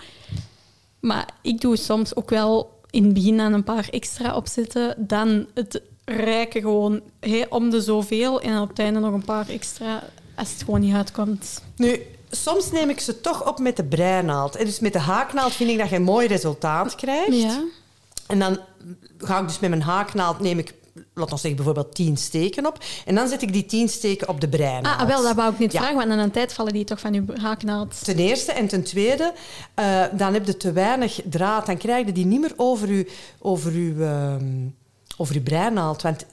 [1.00, 5.46] Maar ik doe soms ook wel in het begin aan een paar extra opzetten, dan
[5.54, 5.82] het
[6.16, 7.02] rijken gewoon
[7.50, 10.04] om de zoveel en op het einde nog een paar extra
[10.36, 11.62] als het gewoon niet uitkomt.
[11.76, 14.56] Nu, soms neem ik ze toch op met de breinaald.
[14.56, 17.36] En dus met de haaknaald vind ik dat je een mooi resultaat krijgt.
[17.42, 17.64] Ja.
[18.28, 18.60] En dan
[19.18, 20.74] ga ik dus met mijn haaknaald, neem ik,
[21.14, 22.78] laat ons zeggen, bijvoorbeeld tien steken op.
[23.06, 25.02] En dan zet ik die tien steken op de breinaald.
[25.02, 25.80] Ah, wel, dat wou ik niet Ja.
[25.80, 28.04] vragen, want aan een tijd vallen die toch van uw haaknaald.
[28.04, 28.52] Ten eerste.
[28.52, 29.34] En ten tweede,
[29.74, 31.66] eh, dan heb je te weinig draad.
[31.66, 34.02] Dan krijg je die niet meer over je, over uw,
[35.22, 36.02] over uw breinaald.
[36.02, 36.26] Want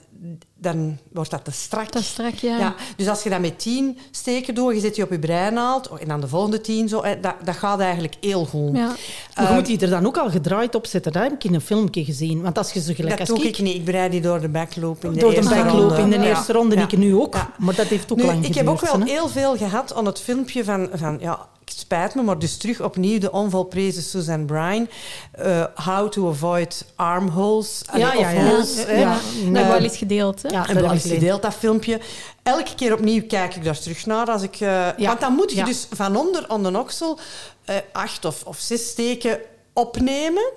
[0.61, 1.91] dan wordt dat te strak.
[1.91, 2.57] Dat is strak, ja.
[2.57, 5.87] Ja, dus als je dat met tien steken doet, je zet die op je breinaald
[5.87, 8.75] en dan de volgende tien, zo, eh, dat, dat gaat eigenlijk heel goed.
[8.77, 8.85] Ja.
[8.87, 8.97] Maar
[9.35, 11.11] je Eh, moet die er dan ook al gedraaid op zetten.
[11.11, 12.41] Dat heb ik in een filmpje gezien.
[12.41, 13.75] Want als je zo gelijk dat als doe ik, ik niet.
[13.75, 16.01] Ik breid die door de backloop in de door de eerste backloop ronde.
[16.01, 16.23] in de Ja.
[16.23, 16.81] eerste ronde, Ja.
[16.83, 17.33] ik nu ook.
[17.35, 17.53] Ja.
[17.57, 20.19] Maar dat heeft ook Nu, lang ik heb ook wel heel veel gehad aan het
[20.19, 24.87] filmpje van, van ja, spijt me, maar dus terug opnieuw de onvolprezen Suzanne Bryan.
[25.31, 27.81] eh, how to avoid armholes.
[27.95, 28.49] Ja, Allee, ja, ja.
[28.49, 28.99] holes, Ja, hè.
[28.99, 29.17] ja.
[29.51, 30.41] Dat wel eens gedeeld.
[30.41, 30.49] Hè?
[30.49, 31.09] Ja, En gelezen.
[31.09, 31.99] gedeeld, dat filmpje.
[32.43, 34.27] Elke keer opnieuw kijk ik daar terug naar.
[34.27, 37.19] Als ik, eh, Want dan moet je dus van onder aan de oksel
[37.65, 39.39] eh, acht of, of zes steken
[39.73, 40.51] opnemen.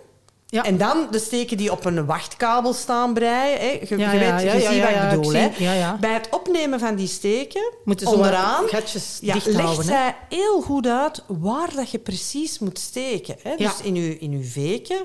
[0.52, 0.64] Ja.
[0.64, 3.58] En dan de steken die op een wachtkabel staan breien.
[3.58, 3.66] Hè.
[3.66, 5.30] Je, Ja, je ja, weet, je ziet wat ik ik bedoel.
[5.30, 5.96] zie- hè.
[5.98, 11.24] Bij het opnemen van die steken, Moeten onderaan, gatjes legt houden, zij heel goed uit
[11.26, 13.36] waar dat je precies moet steken.
[13.42, 13.56] Hè.
[13.56, 15.04] Dus in je, in uw veken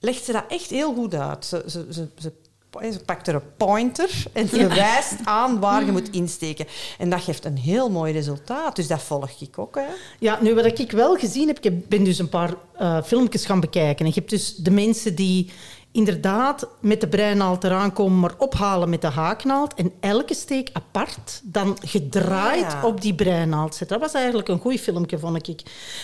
[0.00, 1.44] legt ze dat echt heel goed uit.
[1.44, 2.32] Ze, ze, ze, ze
[2.82, 6.66] ze pakt er een pointer en ze wijst aan waar je moet insteken.
[6.98, 8.76] En dat geeft een heel mooi resultaat.
[8.76, 9.74] Dus dat volg ik ook.
[9.74, 9.84] Hè.
[10.18, 13.60] Ja, nu wat ik wel gezien heb, ik ben dus een paar uh, filmpjes gaan
[13.60, 14.04] bekijken.
[14.06, 15.50] En je hebt dus de mensen die
[15.92, 21.40] inderdaad met de breinaald eraan komen, maar ophalen met de haaknaald en elke steek apart
[21.44, 22.86] dan gedraaid Ah, ja.
[22.86, 23.98] op die breinaald zetten.
[23.98, 25.62] Dat was eigenlijk een goed filmpje, vond ik.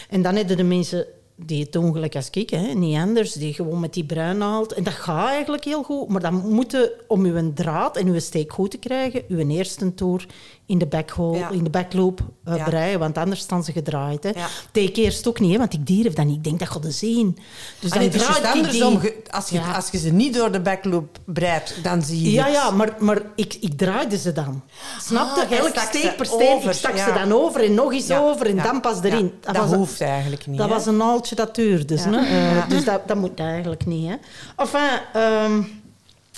[0.08, 1.06] En dan hadden de mensen
[1.46, 4.72] die het doen gelijk als ik, hè, niet anders, die gewoon met die bruinaald.
[4.72, 8.52] En dat gaat eigenlijk heel goed, maar dan moeten, om uw draad en uw steek
[8.52, 10.26] goed te krijgen, uw eerste toer
[10.72, 11.48] in de backhole, Ja.
[11.50, 12.64] in de backloop uh, Ja.
[12.64, 14.22] breien, want anders staan ze gedraaid.
[14.24, 14.30] Hè.
[14.30, 14.46] Ja.
[14.92, 16.37] Eerst ook niet, hè, want ik durf dat niet.
[16.37, 17.38] Ik denk dat gaat zien.
[17.78, 19.00] Dus Ah, dan het is andersom.
[19.30, 22.52] Als je, als je ze niet door de backloop breidt, dan zie je Ja, het.
[22.52, 24.62] ja, maar, maar ik, ik draaide ze dan.
[25.00, 25.56] Snap Ah, je?
[25.56, 28.56] Elk stak steek per steek, ik stak ze dan over en nog eens over en
[28.56, 29.32] dan pas erin.
[29.40, 30.58] Dat, was hoeft eigenlijk niet.
[30.58, 30.74] Dat hè.
[30.74, 31.94] was een aaltje dat duurde.
[31.94, 32.66] Eh, Ja.
[32.68, 34.08] Dus dat, dat moet eigenlijk niet.
[34.08, 34.14] Hè.
[34.56, 35.62] Enfin, ehm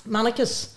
[0.04, 0.68] mannetjes,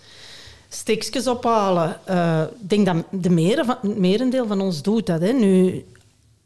[0.68, 2.00] steekjes ophalen.
[2.04, 5.20] Eh, Ik denk dat de mere van, het merendeel van ons doet dat.
[5.20, 5.32] Hè.
[5.32, 5.84] Nu,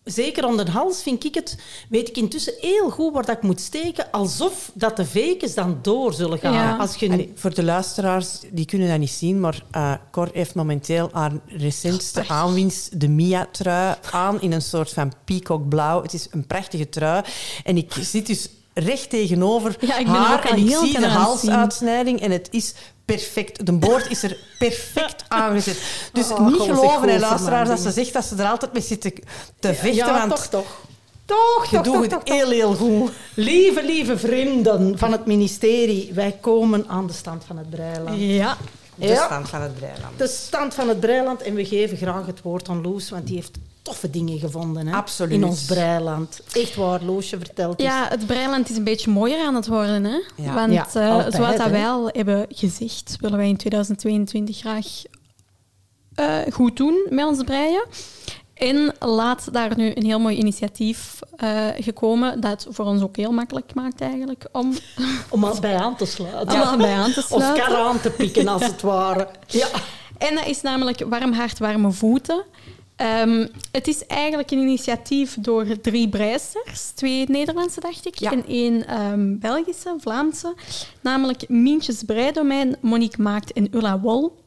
[0.04, 1.58] zeker onder de hals vind ik het,
[1.88, 5.78] weet ik intussen heel goed waar dat ik moet steken, alsof dat de vekens dan
[5.82, 6.52] door zullen gaan.
[6.52, 6.76] Ja.
[6.76, 10.54] Als je, Allee, voor de luisteraars, die kunnen dat niet zien, maar eh Cor heeft
[10.54, 16.02] momenteel haar recentste aanwinst, de Mia-trui, aan in een soort van peacockblauw.
[16.02, 17.22] Het is een prachtige trui.
[17.64, 22.30] En ik zit dus recht tegenover Ja, ik haar en ik zie de halsuitsnijding en
[22.30, 23.66] het is perfect.
[23.66, 25.82] De boord is er perfect aangezet.
[26.12, 29.12] Dus Oh, niet geloven, hè, luisteraars, als ze zegt dat ze er altijd mee zitten
[29.60, 29.94] te vechten.
[29.94, 30.80] ja, want toch, toch.
[31.24, 32.36] toch, je toch, doet toch, het toch.
[32.36, 33.10] heel, heel goed.
[33.34, 38.20] Lieve, lieve vrienden van het ministerie, wij komen aan de stand van het Breiland.
[38.20, 38.56] Ja.
[38.94, 39.24] De Ja.
[39.24, 40.18] stand van het Breiland.
[40.18, 43.34] De stand van het Breiland en we geven graag het woord aan Loes, want die
[43.36, 45.32] heeft toffe dingen gevonden hè, Absoluut.
[45.32, 46.40] in ons Breiland.
[46.52, 47.88] Echt waar, Loesje vertelt eens.
[47.88, 50.04] Ja, het Breiland is een beetje mooier aan het worden.
[50.04, 50.18] Hè?
[50.36, 50.54] Ja.
[50.54, 54.86] Want Ja, eh, altijd, zoals dat wij al hebben gezegd, willen wij in 2022 graag
[56.14, 57.84] eh, goed doen met ons breien.
[58.54, 63.32] En laat daar nu een heel mooi initiatief eh, gekomen, dat voor ons ook heel
[63.32, 64.72] makkelijk maakt eigenlijk, om
[65.30, 66.48] Om al bij aan te sluiten.
[66.48, 67.64] allemaal bij aan te Of sluiten.
[67.64, 69.28] kar aan te pikken, als het ware.
[69.46, 69.66] Ja.
[70.18, 72.44] En dat is namelijk Warm Hart, Warme Voeten.
[72.96, 76.90] Ehm, het is eigenlijk een initiatief door drie breisters.
[76.94, 78.30] Twee Nederlandse, dacht ik, Ja.
[78.32, 80.54] en één ehm, Belgische, Vlaamse.
[81.00, 84.40] Namelijk Mientjes Breidomein, Monique Maakt en Ulla Wol.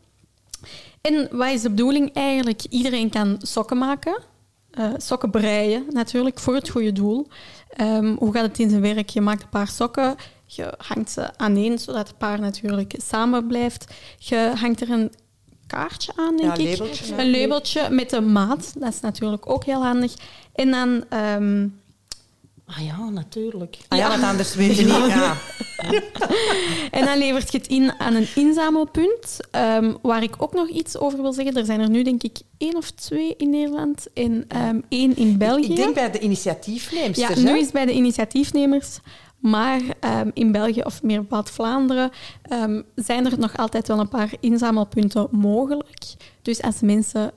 [1.05, 2.61] En wat is de bedoeling eigenlijk?
[2.69, 4.21] Iedereen kan sokken maken.
[4.71, 7.27] Eh, sokken breien, natuurlijk, voor het goede doel.
[7.69, 9.09] Ehm, hoe gaat het in zijn werk?
[9.09, 10.15] Je maakt een paar sokken,
[10.45, 13.93] je hangt ze aaneen, zodat het paar natuurlijk samen blijft.
[14.17, 15.11] Je hangt er een
[15.67, 16.77] kaartje aan, denk Ja, ik.
[16.77, 17.15] labeltje.
[17.17, 20.13] Een labeltje met de maat, dat is natuurlijk ook heel handig.
[20.53, 21.03] En dan...
[21.09, 21.67] ehm,
[22.65, 23.77] Ah ja, natuurlijk.
[23.87, 25.07] Ah ja, want anders weet je niet.
[25.07, 25.37] Ja.
[26.91, 29.39] En dan levert je het in aan een inzamelpunt.
[29.51, 31.55] ehm, waar ik ook nog iets over wil zeggen.
[31.57, 35.37] Er zijn er nu denk ik één of twee in Nederland en ehm, één in
[35.37, 35.69] België.
[35.69, 37.17] Ik denk bij de initiatiefnemers.
[37.17, 38.99] ja, nu is het bij de initiatiefnemers.
[39.39, 42.11] Maar ehm, in België of meer bepaald Vlaanderen
[42.95, 46.03] zijn er nog altijd wel een paar inzamelpunten mogelijk.
[46.41, 47.31] Dus als mensen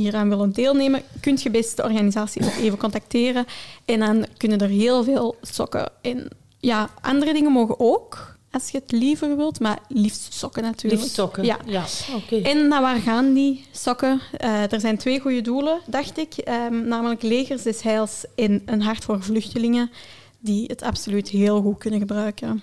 [0.00, 3.46] hieraan willen deelnemen, kun je best de organisatie ook even contacteren.
[3.84, 6.28] En dan kunnen er heel veel sokken en
[6.58, 8.34] ja, andere dingen mogen ook.
[8.50, 11.02] Als je het liever wilt, maar liefst sokken natuurlijk.
[11.02, 11.44] Liefst sokken.
[11.44, 11.58] Ja.
[11.66, 11.84] ja.
[12.14, 12.36] Oké.
[12.36, 14.20] En naar waar gaan die sokken?
[14.36, 16.34] Eh, er zijn twee goede doelen, dacht ik.
[16.36, 19.90] Ehm, namelijk Legers des Heils en een hart voor vluchtelingen,
[20.38, 22.62] die het absoluut heel goed kunnen gebruiken.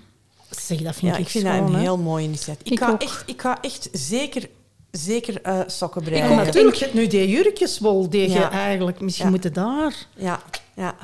[0.50, 2.66] Zeg, dat vind Ja, ik ik vind schoon, dat een heel mooi initiatief.
[2.66, 3.02] Ik, Ik ga ook.
[3.02, 4.50] echt, ik ga echt zeker,
[4.98, 6.36] zeker eh, sokken En breien.
[6.36, 8.52] natuurlijk, je hebt nu die je Ja.
[8.52, 9.00] eigenlijk...
[9.00, 9.32] Misschien Ja.
[9.32, 9.94] moeten daar...
[10.16, 10.40] Ja,
[10.76, 10.96] ja.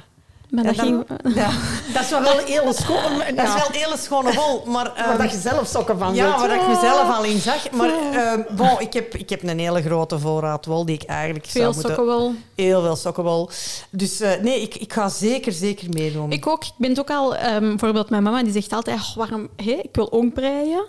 [0.49, 1.35] Maar Ja, dat dan- ging...
[1.35, 1.49] ja.
[1.93, 3.17] Dat is wel wel heel schoon.
[3.35, 4.85] Dat is wel hele schone wol, maar...
[4.97, 6.67] Waar ehm, dat je zelf sokken van ja, waar ik Ah.
[6.67, 7.71] mezelf al in zag.
[7.71, 11.45] Maar ehm, bon, ik, heb, ik heb een hele grote voorraad wol die ik eigenlijk
[11.45, 11.95] Veel zou moeten...
[11.95, 12.33] sokken wel.
[12.55, 13.49] Heel veel sokkenwol.
[13.89, 16.31] Dus eh, nee, ik, ik ga zeker, zeker meedoen.
[16.31, 16.63] Ik ook.
[16.63, 17.35] Ik ben het ook al...
[17.35, 19.47] ehm, bijvoorbeeld mijn mama die zegt altijd, "Ach, waarom...
[19.55, 20.85] hé, ik wil ook breien.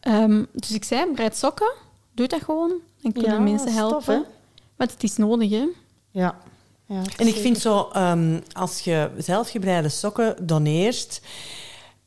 [0.00, 1.72] Ehm, dus ik zei, breid sokken.
[2.16, 2.72] Doe dat gewoon.
[3.02, 4.14] Dan kunnen Ja, mensen helpen.
[4.14, 4.20] hè?
[4.76, 5.66] Want het is nodig, hè.
[6.10, 6.38] Ja.
[6.86, 11.20] ja En ik vind zo, ehm, als je zelfgebreide sokken doneert...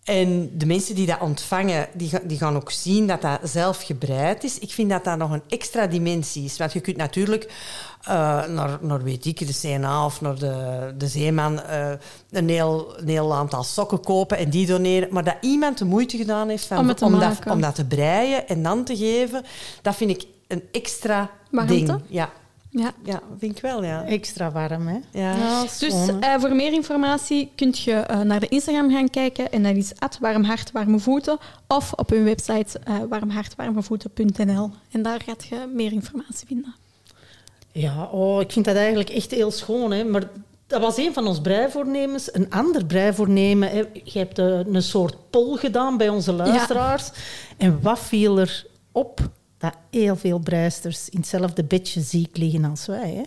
[0.10, 4.44] En de mensen die dat ontvangen, die, die gaan ook zien dat dat zelf gebreid
[4.44, 4.60] is.
[4.60, 6.58] Ik vind dat dat nog een extra dimensie is.
[6.58, 7.52] Want je kunt natuurlijk
[8.02, 8.14] eh,
[8.46, 11.92] naar, naar, weet ik, de CNA of naar de, de Zeeman eh,
[12.32, 15.08] een, heel, een heel aantal sokken kopen en die doneren.
[15.12, 17.52] Maar dat iemand de moeite gedaan heeft van, Om dat, maken.
[17.52, 19.44] om dat te breien en dan te geven,
[19.82, 21.30] dat vind ik een extra
[21.68, 22.02] ding.
[22.08, 22.30] Ja.
[22.72, 22.92] Ja.
[23.04, 24.06] Ja, vind ik wel, ja.
[24.06, 25.00] Extra warm, hè?
[25.12, 25.36] Ja.
[25.36, 25.82] Ja, Dus
[26.20, 29.52] eh, voor meer informatie kunt je eh, naar de Instagram gaan kijken.
[29.52, 31.38] En dat is warmhart, warme voeten.
[31.68, 34.72] Of op hun website uh, warmhartwarmevoeten.nl.
[34.92, 36.76] En daar gaat je meer informatie vinden.
[37.72, 39.92] Ja, oh, ik vind dat eigenlijk echt heel schoon.
[39.92, 40.04] Hè?
[40.04, 40.30] Maar
[40.68, 42.34] dat was een van ons breivoornemens.
[42.34, 43.70] Een ander breivoornemen.
[43.70, 43.84] Hè?
[44.04, 47.06] Je hebt uh, een soort poll gedaan bij onze luisteraars.
[47.06, 47.14] Ja.
[47.58, 49.30] En wat viel er op?
[49.60, 53.14] Dat heel veel breisters in hetzelfde bedje ziek liggen als wij.
[53.14, 53.24] Hè?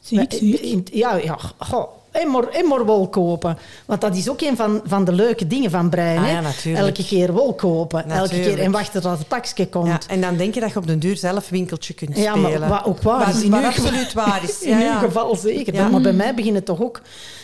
[0.00, 0.88] Ziek, ziek?
[0.92, 1.38] Ja, ja.
[1.58, 1.98] Goh.
[2.10, 3.58] En maar, en maar wol kopen.
[3.86, 6.44] Want dat is ook een van, van de leuke dingen van breien.
[6.44, 8.08] Ah, ja, Elke keer wol kopen.
[8.08, 8.32] Natuurlijk.
[8.32, 9.86] Elke keer en wachten tot het pakje komt.
[9.86, 12.60] Ja, en dan denk je dat je op de duur zelf winkeltje kunt ja, spelen.
[12.60, 13.42] maar wat ook waar Wat, is.
[13.42, 14.62] In wat uw absoluut waar is.
[14.70, 15.74] In ja, uw geval zeker.
[15.74, 15.88] Ja.
[15.88, 17.00] Maar bij mij begint het toch ook...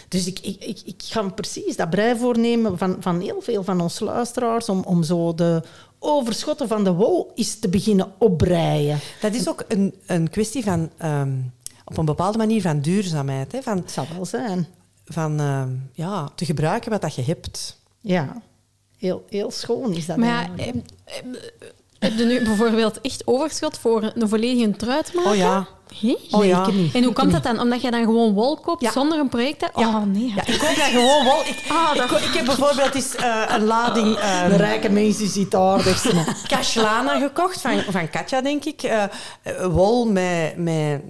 [0.09, 3.81] Dus ik, ik, ik, ik ga precies dat brei voornemen van, van heel veel van
[3.81, 5.63] onze luisteraars om, om zo de
[5.99, 8.99] overschotten van de wol eens te beginnen opbreien.
[9.21, 10.91] Dat is ook een, een kwestie van...
[11.05, 11.55] Um,
[11.87, 13.53] op een bepaalde manier van duurzaamheid.
[13.53, 13.63] Hè?
[13.63, 14.67] Van, Het zal wel zijn.
[15.05, 17.81] Van uh, ja, te gebruiken wat dat je hebt.
[18.01, 18.43] Ja,
[18.97, 20.17] heel, heel schoon is dat.
[20.17, 20.73] Maar ja, eh,
[21.99, 25.31] heb je nu bijvoorbeeld echt overschot voor een volledige trui te maken?
[25.31, 25.69] Oh ja.
[26.01, 26.17] Hey?
[26.31, 26.71] Oh, ja.
[26.71, 26.95] niet.
[26.95, 27.61] En hoe komt dat dan?
[27.61, 28.91] Omdat je dan gewoon wol koopt Ja.
[28.93, 29.61] zonder een project?
[29.61, 29.81] hè?
[29.81, 29.89] Ja.
[29.89, 30.33] Oh nee.
[30.37, 31.41] Ja, ik koop dat gewoon wol.
[31.41, 34.07] Ik, Ah, ik, heb bijvoorbeeld eens uh, een lading...
[34.19, 36.25] Uh, De rijke mensen ziet het aardigste.
[36.49, 38.83] Cashlana gekocht, van, van Katja, denk ik.
[38.83, 39.05] Uh,
[39.67, 41.03] wol met, met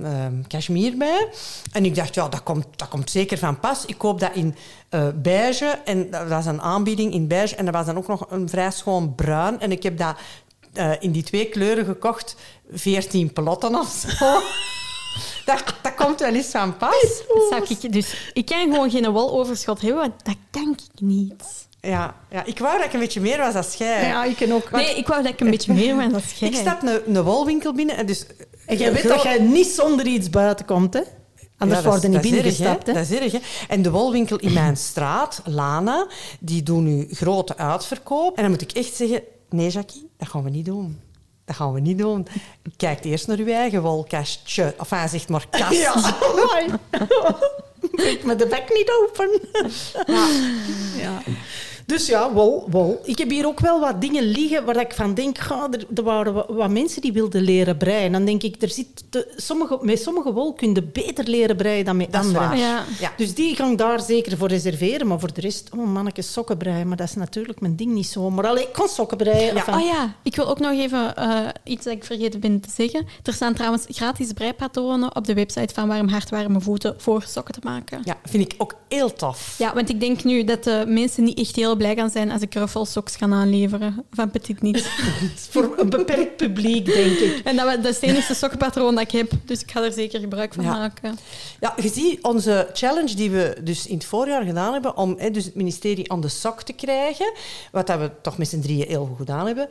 [0.48, 1.28] cashmere bij.
[1.72, 3.84] En ik dacht, ja, dat komt, dat komt zeker van pas.
[3.86, 4.54] Ik koop dat in
[4.90, 5.78] uh, beige.
[5.84, 7.56] En dat was een aanbieding in beige.
[7.56, 9.60] En er was dan ook nog een vrij schoon bruin.
[9.60, 10.16] En ik heb dat
[10.78, 12.36] uh, in die twee kleuren gekocht.
[12.72, 14.40] 14 plotten of zo.
[15.44, 17.22] Dat, dat komt wel eens van pas.
[17.50, 21.34] Dat ik, dus ik kan gewoon geen woloverschot hebben, want dat kan ik niet.
[21.80, 24.06] Ja, ja, ik wou dat ik een beetje meer was als jij.
[24.06, 24.70] Ja, ik ken ook.
[24.70, 26.48] Nee, ik wou dat ik een beetje meer was als jij.
[26.48, 28.26] Ik stap een, een wolwinkel binnen en dus...
[28.66, 31.00] En jij weet dat jij niet zonder iets buiten komt, hè?
[31.58, 32.86] Anders Ja, er niet binnengestapt.
[32.86, 32.92] hè?
[32.92, 33.38] Dat is erg, hè?
[33.68, 36.06] En de wolwinkel in mijn straat, Lana,
[36.40, 38.36] die doen nu grote uitverkoop.
[38.36, 41.00] En dan moet ik echt zeggen, nee Jackie, dat gaan we niet doen.
[41.44, 42.26] Dat gaan we niet doen.
[42.76, 44.74] Kijk eerst naar uw eigen wolkastje.
[44.78, 45.72] Of hij zegt maar kast.
[45.72, 45.94] Ja,
[46.30, 46.66] amai.
[47.90, 49.40] Breek me de bek niet open.
[50.06, 50.28] Ja.
[50.96, 51.22] Ja.
[51.86, 53.00] Dus ja, wol, wol.
[53.04, 56.02] Ik heb hier ook wel wat dingen liggen waar ik van denk, ga, er, er
[56.02, 58.12] waren wat, wat mensen die wilden leren breien.
[58.12, 61.84] Dan denk ik, er zit te, sommige, met sommige wol kun je beter leren breien
[61.84, 62.46] dan met Dat is andere.
[62.46, 62.58] waar.
[62.58, 62.84] Ja.
[63.00, 63.12] Ja.
[63.16, 65.06] Dus die ga ik daar zeker voor reserveren.
[65.06, 66.88] Maar voor de rest, oh manneke, sokken breien.
[66.88, 68.30] Maar dat is natuurlijk mijn ding niet zo.
[68.30, 69.54] Maar alleen, ik kon sokken breien.
[69.54, 69.66] Ja.
[69.66, 72.70] Enfin, Oh ja, ik wil ook nog even uh, iets dat ik vergeten ben te
[72.74, 73.06] zeggen.
[73.22, 77.54] Er staan trouwens gratis breipatronen op de website van Warm Hart, Warme Voeten voor sokken
[77.54, 78.00] te maken.
[78.04, 79.54] ja, vind ik ook heel tof.
[79.58, 82.42] Ja, want ik denk nu dat de mensen niet echt heel blij gaan zijn als
[82.42, 84.82] ik ruffelsocks ga aanleveren van Petit Niet.
[85.50, 87.40] voor een beperkt publiek, denk ik.
[87.44, 90.20] en dat, dat is het enige sokkenpatroon dat ik heb, dus ik ga er zeker
[90.20, 90.70] gebruik van Ja.
[90.72, 91.18] maken.
[91.60, 95.30] Ja, je ziet onze challenge die we dus in het voorjaar gedaan hebben om hè,
[95.30, 97.32] dus het ministerie aan de sok te krijgen,
[97.72, 99.68] wat dat we toch met z'n drieën heel goed gedaan hebben,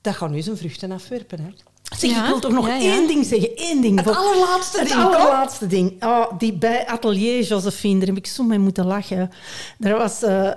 [0.00, 1.40] dat gaat nu zijn vruchten afwerpen.
[1.40, 1.50] Hè.
[1.96, 2.92] Zeg, Ja, ik wil toch nog ja, ja.
[2.92, 3.56] één ding zeggen.
[3.56, 4.04] Één ding.
[4.04, 5.12] Het allerlaatste Het ding, kom.
[5.14, 6.04] allerlaatste ding.
[6.04, 9.30] Oh, die bij Atelier Josephine, daar heb ik zo mee moeten lachen.
[9.80, 10.50] Er was eh,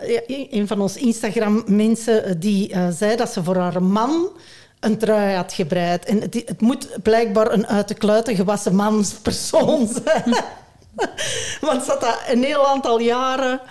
[0.50, 4.28] een van onze Instagram-mensen eh, die eh, zei dat ze voor haar man
[4.80, 6.06] een trui had gebreid.
[6.06, 10.36] En het, het moet blijkbaar een uit de kluiten gewassen manspersoon zijn.
[11.62, 13.62] Want ze had dat een heel aantal jaren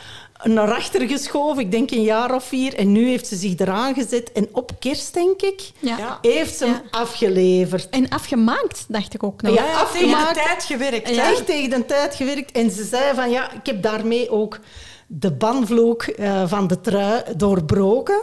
[0.43, 1.63] naar achter geschoven.
[1.63, 2.75] Ik denk een jaar of vier.
[2.75, 4.33] En nu heeft ze zich eraan gezet.
[4.33, 6.19] En op kerst, denk ik, Ja.
[6.23, 6.83] Heeft ze hem Ja.
[6.91, 7.89] afgeleverd.
[7.89, 9.55] En afgemaakt, dacht ik ook nog.
[9.55, 11.11] Ja, tegen de tijd gewerkt.
[11.11, 12.53] Echt tegen de tijd gewerkt.
[12.53, 14.59] En ze zei van ja, ik heb daarmee ook
[15.07, 18.23] de banvloek eh, van de trui doorbroken.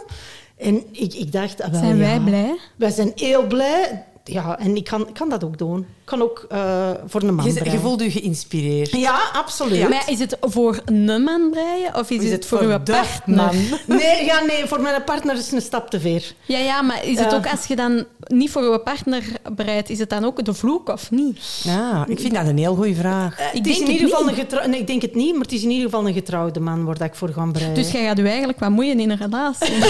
[0.56, 1.60] En ik, ik dacht...
[1.62, 2.20] ah, wel, Zijn wij ja.
[2.20, 2.58] blij?
[2.76, 4.04] Wij zijn heel blij.
[4.24, 5.86] Ja, en ik kan, ik kan dat ook doen.
[6.08, 7.80] Kan ook eh, voor een man Je, je breien.
[7.80, 8.90] voelt je geïnspireerd.
[8.90, 9.88] Ja, absoluut.
[9.88, 13.52] Maar is het voor een man breien of is, Is het voor, uw partner?
[13.86, 16.32] Nee, ja, nee, voor mijn partner is het een stap te ver.
[16.46, 17.36] Ja, ja, maar is het Ja.
[17.36, 19.22] ook als je dan niet voor uw partner
[19.56, 21.60] breidt, is het dan ook de vloek of niet?
[21.62, 23.38] Ja, ik vind dat een heel goede vraag.
[23.38, 24.30] Eh, Ik het is denk in het ieder geval niet.
[24.34, 24.68] een getrouwde...
[24.68, 26.98] Nee, ik denk het niet, maar het is in ieder geval een getrouwde man waar
[26.98, 27.74] dat ik voor ga breien.
[27.74, 29.74] Dus jij gaat u eigenlijk wat moeien in een relatie.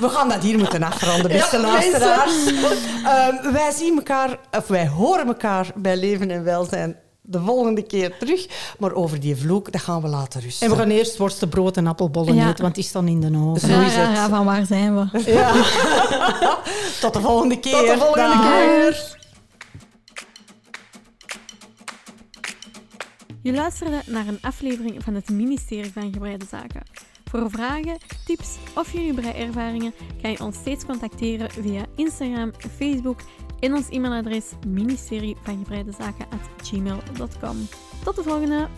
[0.00, 2.32] We gaan dat hier moeten afronden, beste Ja, luisteraars.
[3.04, 5.38] Ehm, wij zien elkaar, of wij horen elkaar
[5.76, 8.46] bij Leven en Welzijn de volgende keer terug.
[8.78, 10.66] Maar over die vloek, dat gaan we laten rusten.
[10.66, 12.48] En we gaan eerst worstenbrood en appelbollen Ja.
[12.50, 13.60] eten, want die staan in de oven.
[13.60, 14.16] Zo Ja, is het.
[14.16, 15.32] ja, van waar zijn we?
[15.32, 15.52] Ja.
[17.00, 17.72] Tot de volgende keer.
[17.72, 18.40] Tot de volgende Dag.
[18.42, 19.18] keer.
[23.42, 26.82] Je luisterde naar een aflevering van het ministerie van Gebreide Zaken.
[27.24, 33.20] Voor vragen, tips of jullie breiervaringen kan je ons steeds contacteren via Instagram, Facebook
[33.60, 35.64] in ons e-mailadres ministerie van
[36.62, 37.68] gmail.com.
[38.04, 38.68] Tot de volgende!